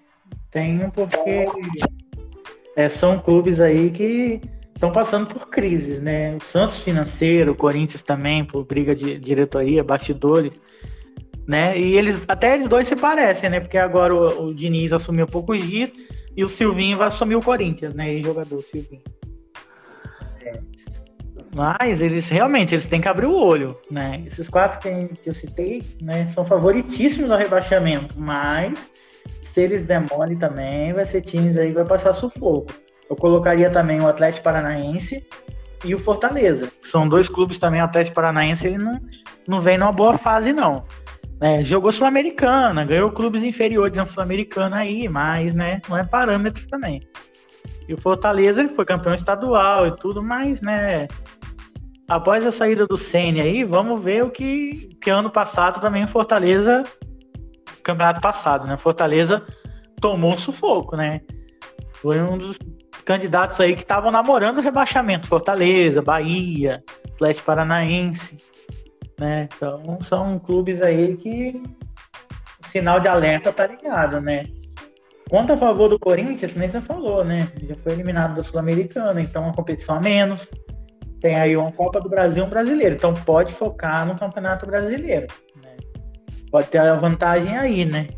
Tenho 0.51 0.91
porque 0.93 1.47
é, 2.77 2.89
são 2.89 3.19
clubes 3.19 3.59
aí 3.59 3.91
que 3.91 4.41
estão 4.75 4.93
passando 4.93 5.27
por 5.27 5.49
crises, 5.49 6.01
né? 6.01 6.37
O 6.37 6.41
Santos 6.41 6.79
financeiro, 6.83 7.53
o 7.53 7.57
Corinthians 7.57 8.03
também, 8.03 8.45
por 8.45 8.65
briga 8.65 8.95
de 8.95 9.19
diretoria, 9.19 9.85
bastidores, 9.85 10.61
né? 11.53 11.79
E 11.79 11.99
eles 11.99 12.23
até 12.27 12.55
eles 12.55 12.67
dois 12.67 12.89
se 12.89 12.97
parecem, 12.97 13.51
né? 13.51 13.61
Porque 13.61 13.77
agora 13.77 14.15
o, 14.15 14.47
o 14.47 14.55
Diniz 14.55 14.91
assumiu 14.91 15.27
poucos 15.27 15.63
dias 15.63 15.93
e 16.35 16.43
o 16.43 16.49
Silvinho 16.49 16.97
vai 16.97 17.09
assumir 17.09 17.37
o 17.37 17.43
Corinthians, 17.43 17.95
né? 17.95 18.15
E 18.15 18.23
jogador 18.23 18.63
Silvinho. 18.63 19.03
Mas 21.55 22.01
eles 22.01 22.31
realmente 22.31 22.75
eles 22.75 22.87
têm 22.87 23.03
que 23.03 23.09
abrir 23.09 23.27
o 23.27 23.37
olho, 23.37 23.79
né? 23.91 24.23
Esses 24.27 24.49
quatro 24.49 24.81
que, 24.81 25.15
que 25.23 25.29
eu 25.29 25.35
citei, 25.35 25.83
né, 26.01 26.33
são 26.35 26.47
favoritíssimos 26.47 27.31
ao 27.31 27.37
rebaixamento, 27.37 28.19
mas 28.19 28.91
se 29.43 29.61
eles 29.61 29.83
demorem 29.83 30.39
também, 30.39 30.95
vai 30.95 31.05
ser 31.05 31.21
times 31.21 31.59
aí 31.59 31.69
que 31.69 31.75
vai 31.75 31.85
passar 31.85 32.15
sufoco. 32.15 32.73
Eu 33.11 33.15
colocaria 33.15 33.69
também 33.69 34.01
o 34.01 34.09
Atlético 34.09 34.45
Paranaense 34.45 35.23
e 35.85 35.95
o 35.95 35.99
Fortaleza. 35.99 36.73
São 36.91 37.07
dois 37.07 37.29
clubes 37.29 37.59
também, 37.59 37.83
o 37.83 37.85
Atlético 37.85 38.15
Paranaense 38.15 38.69
ele 38.69 38.79
não, 38.79 38.99
não 39.47 39.61
vem 39.61 39.77
numa 39.77 39.93
boa 39.93 40.17
fase, 40.17 40.55
não. 40.55 40.87
É, 41.43 41.65
jogou 41.65 41.91
Sul-Americana, 41.91 42.85
ganhou 42.85 43.11
clubes 43.11 43.43
inferiores 43.43 43.97
na 43.97 44.07
Sul-Americana 44.07 44.77
aí, 44.77 45.09
mas 45.09 45.53
né, 45.53 45.83
não 45.89 45.99
é 45.99 46.05
parâmetro 46.05 46.69
também. 46.69 47.03
E 47.89 47.93
o 47.93 48.01
Fortaleza 48.01 48.61
ele 48.61 48.69
foi 48.69 48.85
campeão 48.85 49.13
estadual 49.13 49.89
e 49.89 49.97
tudo, 49.97 50.23
mas 50.23 50.61
né, 50.61 51.09
após 52.07 52.47
a 52.47 52.53
saída 52.53 52.87
do 52.87 52.97
Senna 52.97 53.43
aí, 53.43 53.65
vamos 53.65 54.01
ver 54.01 54.23
o 54.23 54.31
que, 54.31 54.97
que 55.03 55.11
ano 55.11 55.31
passado 55.31 55.81
também 55.81 56.05
o 56.05 56.09
Fortaleza, 56.09 56.85
campeonato 57.83 58.21
passado, 58.21 58.69
né? 58.69 58.77
Fortaleza 58.77 59.45
tomou 60.01 60.35
um 60.35 60.39
sufoco, 60.39 60.95
né? 60.95 61.23
Foi 61.95 62.23
um 62.23 62.39
dos 62.39 62.57
candidatos 63.05 63.59
aí 63.59 63.75
que 63.75 63.83
estavam 63.83 64.13
namorando 64.13 64.59
o 64.59 64.63
rebaixamento. 64.63 65.27
Fortaleza, 65.27 66.03
Bahia, 66.03 66.85
Atlético 67.15 67.47
Paranaense, 67.47 68.39
né? 69.19 69.49
Então 69.55 69.99
são 70.03 70.39
clubes 70.39 70.81
aí 70.81 71.17
que 71.17 71.63
o 72.63 72.69
sinal 72.69 73.01
de 73.01 73.09
alerta 73.09 73.53
tá 73.53 73.67
ligado, 73.67 74.21
né? 74.21 74.47
Quanto 75.29 75.53
a 75.53 75.57
favor 75.57 75.89
do 75.89 75.99
Corinthians, 75.99 76.55
nem 76.55 76.69
você 76.69 76.81
falou, 76.81 77.25
né? 77.25 77.51
Já 77.67 77.75
foi 77.77 77.93
eliminado 77.93 78.37
da 78.37 78.45
Sul-Americana, 78.45 79.21
então 79.21 79.45
uma 79.45 79.55
competição 79.55 79.97
a 79.97 80.01
menos 80.01 80.47
tem 81.23 81.37
aí 81.37 81.57
uma 81.57 81.71
Copa 81.71 82.01
do 82.01 82.09
Brasil 82.09 82.43
e 82.43 82.47
um 82.47 82.51
brasileiro. 82.51 82.97
Então 82.97 83.15
pode 83.15 83.55
focar 83.55 84.05
no 84.05 84.19
Campeonato 84.19 84.67
Brasileiro. 84.67 85.29
Né? 85.63 85.77
Pode 86.51 86.69
ter 86.69 86.79
a 86.79 86.97
vantagem 86.97 87.57
aí, 87.57 87.85
né? 87.85 88.09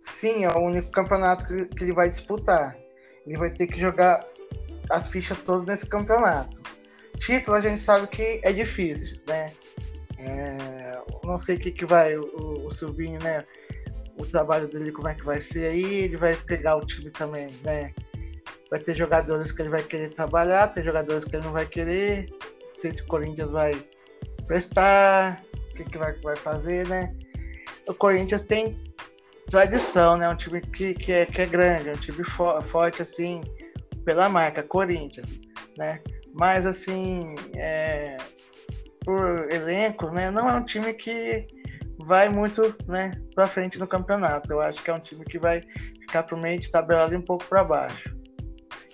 Sim, 0.00 0.44
é 0.44 0.50
o 0.50 0.58
único 0.58 0.90
campeonato 0.90 1.46
que, 1.46 1.84
ele 1.84 1.92
vai 1.92 2.10
disputar. 2.10 2.76
Ele 3.24 3.38
vai 3.38 3.50
ter 3.50 3.68
que 3.68 3.78
jogar 3.78 4.24
as 4.90 5.08
fichas 5.08 5.38
todas 5.38 5.66
nesse 5.66 5.86
campeonato. 5.86 6.63
Título 7.18 7.56
a 7.56 7.60
gente 7.60 7.80
sabe 7.80 8.06
que 8.08 8.40
é 8.42 8.52
difícil, 8.52 9.18
né? 9.26 9.52
É, 10.18 11.02
não 11.24 11.38
sei 11.38 11.56
o 11.56 11.58
que, 11.60 11.70
que 11.70 11.86
vai 11.86 12.16
o, 12.16 12.66
o 12.66 12.72
Silvinho, 12.72 13.22
né? 13.22 13.44
O 14.16 14.24
trabalho 14.24 14.68
dele, 14.68 14.92
como 14.92 15.08
é 15.08 15.14
que 15.14 15.24
vai 15.24 15.40
ser 15.40 15.66
aí, 15.66 16.04
ele 16.04 16.16
vai 16.16 16.36
pegar 16.36 16.76
o 16.76 16.86
time 16.86 17.10
também, 17.10 17.52
né? 17.62 17.92
vai 18.74 18.80
ter 18.80 18.96
jogadores 18.96 19.52
que 19.52 19.62
ele 19.62 19.68
vai 19.68 19.84
querer 19.84 20.10
trabalhar, 20.10 20.66
tem 20.66 20.82
jogadores 20.82 21.24
que 21.24 21.36
ele 21.36 21.44
não 21.44 21.52
vai 21.52 21.64
querer. 21.64 22.28
Não 22.30 22.74
sei 22.74 22.92
se 22.92 23.02
o 23.02 23.06
Corinthians 23.06 23.50
vai 23.50 23.72
prestar, 24.48 25.44
o 25.70 25.74
que, 25.74 25.84
que 25.84 25.96
vai, 25.96 26.12
vai 26.14 26.34
fazer, 26.34 26.84
né? 26.88 27.14
O 27.86 27.94
Corinthians 27.94 28.44
tem 28.44 28.76
tradição, 29.48 30.16
né? 30.16 30.28
Um 30.28 30.36
time 30.36 30.60
que, 30.60 30.92
que, 30.94 31.12
é, 31.12 31.24
que 31.24 31.42
é 31.42 31.46
grande, 31.46 31.90
um 31.90 31.96
time 31.96 32.24
fo 32.24 32.60
forte, 32.62 33.00
assim, 33.00 33.44
pela 34.04 34.28
marca, 34.28 34.60
Corinthians, 34.62 35.40
né? 35.78 36.00
Mas, 36.34 36.66
assim, 36.66 37.36
é, 37.54 38.16
por 39.04 39.50
elenco, 39.52 40.10
né? 40.10 40.30
Não 40.30 40.48
é 40.48 40.52
um 40.54 40.64
time 40.64 40.92
que 40.92 41.46
vai 42.00 42.28
muito, 42.28 42.74
né, 42.88 43.12
pra 43.34 43.46
frente 43.46 43.78
no 43.78 43.86
campeonato. 43.86 44.52
Eu 44.52 44.60
acho 44.60 44.82
que 44.82 44.90
é 44.90 44.94
um 44.94 45.00
time 45.00 45.24
que 45.24 45.38
vai 45.38 45.62
ficar 46.00 46.24
pro 46.24 46.36
meio 46.36 46.60
de 46.60 46.70
tabela 46.70 47.04
ali 47.04 47.16
um 47.16 47.22
pouco 47.22 47.44
para 47.44 47.62
baixo. 47.62 48.14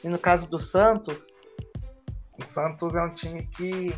E 0.05 0.09
no 0.09 0.19
caso 0.19 0.51
do 0.51 0.59
Santos, 0.59 1.35
o 2.39 2.47
Santos 2.47 2.95
é 2.95 3.03
um 3.03 3.15
time 3.15 3.47
que 3.57 3.95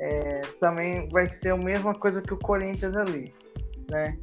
é, 0.00 0.42
também 0.58 1.08
vai 1.10 1.28
ser 1.28 1.50
a 1.50 1.56
mesma 1.56 1.94
coisa 1.94 2.22
que 2.22 2.32
o 2.32 2.38
Corinthians 2.38 2.96
ali, 2.96 3.34
né? 3.90 4.16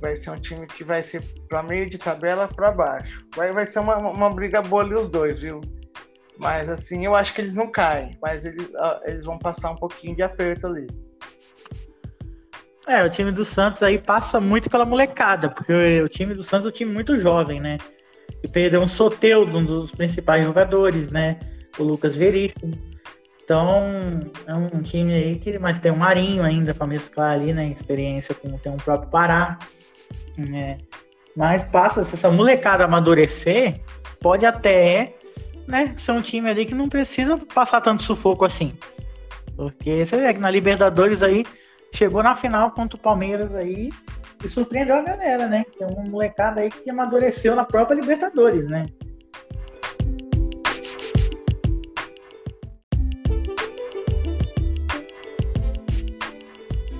Vai 0.00 0.16
ser 0.16 0.30
um 0.30 0.40
time 0.40 0.66
que 0.66 0.82
vai 0.84 1.02
ser 1.02 1.22
para 1.48 1.62
meio 1.62 1.88
de 1.88 1.98
tabela 1.98 2.48
para 2.48 2.70
baixo. 2.70 3.26
Vai, 3.36 3.52
vai 3.52 3.66
ser 3.66 3.80
uma, 3.80 3.96
uma 3.96 4.30
briga 4.30 4.62
boa 4.62 4.82
ali 4.82 4.94
os 4.94 5.08
dois, 5.08 5.40
viu? 5.40 5.60
Mas 6.40 6.70
assim, 6.70 7.04
eu 7.04 7.14
acho 7.14 7.34
que 7.34 7.42
eles 7.42 7.52
não 7.52 7.70
caem, 7.70 8.16
mas 8.20 8.46
eles, 8.46 8.70
eles 9.04 9.24
vão 9.24 9.38
passar 9.38 9.72
um 9.72 9.76
pouquinho 9.76 10.16
de 10.16 10.22
aperto 10.22 10.66
ali. 10.66 10.88
É, 12.88 13.04
o 13.04 13.10
time 13.10 13.30
do 13.30 13.44
Santos 13.44 13.82
aí 13.82 13.98
passa 13.98 14.40
muito 14.40 14.70
pela 14.70 14.86
molecada, 14.86 15.50
porque 15.50 16.00
o 16.00 16.08
time 16.08 16.34
do 16.34 16.42
Santos 16.42 16.66
é 16.66 16.68
um 16.70 16.72
time 16.72 16.92
muito 16.92 17.20
jovem, 17.20 17.60
né? 17.60 17.76
E 18.42 18.48
perdeu 18.48 18.80
um 18.80 18.88
Soteudo, 18.88 19.58
um 19.58 19.64
dos 19.64 19.90
principais 19.90 20.44
jogadores, 20.46 21.12
né? 21.12 21.38
O 21.78 21.82
Lucas 21.82 22.16
Veríssimo. 22.16 22.72
Então, 23.44 24.20
é 24.46 24.54
um 24.54 24.80
time 24.80 25.12
aí 25.12 25.38
que. 25.38 25.58
Mas 25.58 25.78
tem 25.78 25.92
o 25.92 25.96
Marinho 25.96 26.42
ainda 26.42 26.72
para 26.72 26.86
mesclar 26.86 27.32
ali, 27.32 27.52
né? 27.52 27.66
Experiência 27.66 28.34
com 28.34 28.56
tem 28.56 28.72
o 28.72 28.76
próprio 28.76 29.10
Pará. 29.10 29.58
Né? 30.38 30.78
Mas 31.36 31.62
passa, 31.64 32.02
se 32.02 32.14
essa 32.14 32.30
molecada 32.30 32.84
amadurecer, 32.84 33.80
pode 34.20 34.46
até 34.46 35.14
né, 35.70 35.94
ser 35.96 36.12
um 36.12 36.20
time 36.20 36.50
ali 36.50 36.66
que 36.66 36.74
não 36.74 36.88
precisa 36.88 37.36
passar 37.38 37.80
tanto 37.80 38.02
sufoco 38.02 38.44
assim. 38.44 38.76
Porque 39.56 40.04
você 40.04 40.16
vê 40.16 40.34
que 40.34 40.40
na 40.40 40.50
Libertadores 40.50 41.22
aí 41.22 41.46
chegou 41.94 42.22
na 42.22 42.34
final 42.34 42.70
contra 42.72 42.96
o 42.96 43.00
Palmeiras 43.00 43.54
aí 43.54 43.90
e 44.44 44.48
surpreendeu 44.48 44.96
a 44.96 45.02
galera, 45.02 45.46
né? 45.46 45.64
Tem 45.78 45.86
uma 45.86 46.02
molecada 46.02 46.60
aí 46.60 46.70
que 46.70 46.90
amadureceu 46.90 47.54
na 47.54 47.64
própria 47.64 47.94
Libertadores, 47.94 48.66
né? 48.66 48.86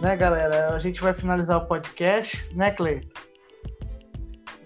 Né, 0.00 0.16
galera? 0.16 0.74
A 0.74 0.78
gente 0.78 1.00
vai 1.00 1.12
finalizar 1.12 1.58
o 1.58 1.66
podcast, 1.66 2.48
né, 2.54 2.70
Cleiton? 2.70 3.08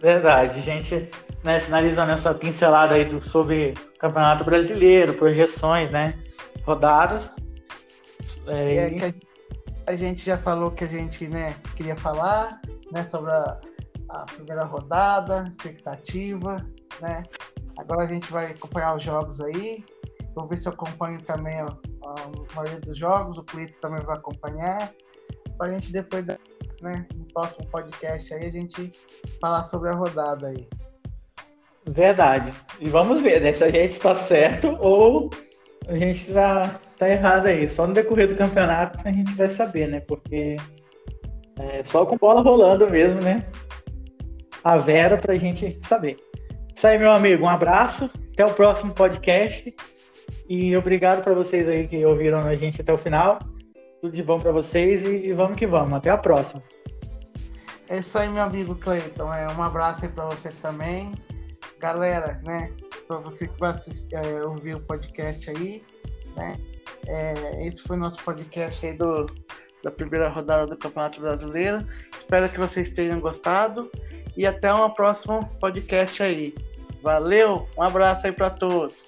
Verdade, 0.01 0.61
gente, 0.61 1.09
né, 1.45 1.61
finalizando 1.61 2.11
essa 2.11 2.35
pincelada 2.35 2.95
aí 2.95 3.05
do, 3.05 3.21
sobre 3.21 3.75
o 3.95 3.99
Campeonato 3.99 4.43
Brasileiro, 4.43 5.13
projeções, 5.15 5.91
né, 5.91 6.19
rodadas. 6.65 7.23
É, 8.47 8.77
é, 8.77 8.91
e... 8.91 9.15
a, 9.87 9.95
gente 9.95 10.25
já 10.25 10.39
falou 10.39 10.71
que 10.71 10.85
a 10.85 10.87
gente, 10.87 11.29
né, 11.29 11.55
queria 11.77 11.95
falar, 11.95 12.61
né, 12.91 13.07
sobre 13.11 13.31
a, 13.31 13.61
a 14.09 14.19
primeira 14.25 14.65
rodada, 14.65 15.53
expectativa, 15.59 16.67
né. 17.01 17.23
Agora 17.77 18.05
a 18.05 18.09
gente 18.09 18.31
vai 18.33 18.47
acompanhar 18.47 18.97
os 18.97 19.03
jogos 19.03 19.41
aí. 19.41 19.85
Vou 20.35 20.49
ver 20.49 20.57
se 20.57 20.67
eu 20.67 20.73
acompanho 20.73 21.21
também 21.23 21.63
ó, 21.63 21.69
a 22.07 22.55
maioria 22.57 22.81
dos 22.81 22.97
jogos, 22.97 23.37
o 23.37 23.43
Cleiton 23.43 23.79
também 23.81 24.01
vai 24.05 24.17
acompanhar 24.17 24.93
para 25.59 25.69
a 25.69 25.73
gente 25.73 25.93
depois, 25.93 26.25
né, 26.81 27.07
no 27.15 27.25
próximo 27.33 27.67
podcast 27.69 28.33
aí, 28.33 28.47
a 28.47 28.53
gente 28.53 28.93
falar 29.41 29.65
sobre 29.65 29.91
a 29.91 29.93
rodada 29.93 30.49
aí. 30.49 30.67
Verdade. 31.87 32.53
E 32.81 32.89
vamos 32.89 33.21
ver, 33.21 33.41
né, 33.41 33.53
se 33.53 33.63
a 33.63 33.71
gente 33.71 33.93
está 33.93 34.15
certo 34.15 34.77
ou 34.81 35.31
a 35.87 35.95
gente 35.95 36.29
está 36.29 36.81
tá 36.99 37.09
errado 37.09 37.47
aí. 37.47 37.69
Só 37.69 37.87
no 37.87 37.93
decorrer 37.93 38.29
do 38.29 38.37
campeonato 38.37 39.07
a 39.07 39.13
gente 39.13 39.33
vai 39.35 39.49
saber, 39.49 39.89
né? 39.89 40.01
Porque 40.01 40.57
é 41.59 41.85
só 41.85 42.07
com 42.07 42.17
bola 42.17 42.41
rolando 42.41 42.89
mesmo, 42.89 43.21
né? 43.21 43.47
A 44.63 44.77
Vera 44.77 45.19
para 45.19 45.35
a 45.35 45.39
gente 45.39 45.79
saber. 45.87 46.17
Isso 46.75 46.87
aí, 46.87 46.99
meu 46.99 47.13
amigo. 47.13 47.45
Um 47.45 47.49
abraço. 47.49 48.11
Até 48.33 48.45
o 48.45 48.53
próximo 48.53 48.95
podcast. 48.95 49.75
E 50.49 50.77
obrigado 50.77 51.23
para 51.23 51.35
vocês 51.35 51.69
aí 51.69 51.87
que 51.87 52.05
ouviram 52.05 52.41
a 52.41 52.57
gente 52.57 52.81
até 52.81 52.93
o 52.93 52.99
final. 52.99 53.39
Tudo 54.01 54.15
de 54.15 54.23
bom 54.23 54.41
para 54.41 54.53
vocês 54.53 55.05
e, 55.05 55.33
vamos 55.33 55.57
que 55.57 55.67
vamos. 55.67 55.95
Até 55.95 56.11
a 56.11 56.19
próxima. 56.19 56.63
É 57.89 57.99
isso 57.99 58.19
aí, 58.19 58.29
meu 58.29 58.43
amigo 58.43 58.75
Cleiton. 58.75 59.33
É, 59.33 59.47
um 59.53 59.63
abraço 59.63 60.05
aí 60.05 60.11
para 60.11 60.25
você 60.25 60.51
também. 60.63 61.13
Galera, 61.85 62.41
né? 62.47 62.73
Para 63.07 63.19
você 63.19 63.47
que 63.47 63.61
vai 63.61 63.69
assistir, 63.69 64.15
é, 64.15 64.43
ouvir 64.43 64.75
o 64.75 64.81
podcast 64.81 65.51
aí, 65.51 65.85
né? 66.35 66.59
É, 67.07 67.67
esse 67.67 67.83
foi 67.83 67.99
o 67.99 68.01
nosso 68.01 68.25
podcast 68.25 68.87
aí 68.87 68.95
do, 68.95 69.27
da 69.83 69.91
primeira 69.91 70.31
rodada 70.31 70.67
do 70.67 70.79
Campeonato 70.79 71.21
Brasileiro. 71.21 71.87
Espero 72.17 72.49
que 72.49 72.59
vocês 72.59 72.89
tenham 72.89 73.21
gostado 73.21 73.91
e 74.35 74.47
até 74.47 74.73
uma 74.73 74.95
próxima 74.95 75.45
podcast 75.61 76.23
aí. 76.23 76.55
Valeu, 77.03 77.69
um 77.77 77.83
abraço 77.83 78.27
aí 78.27 78.33
para 78.33 78.49
todos. 78.49 79.05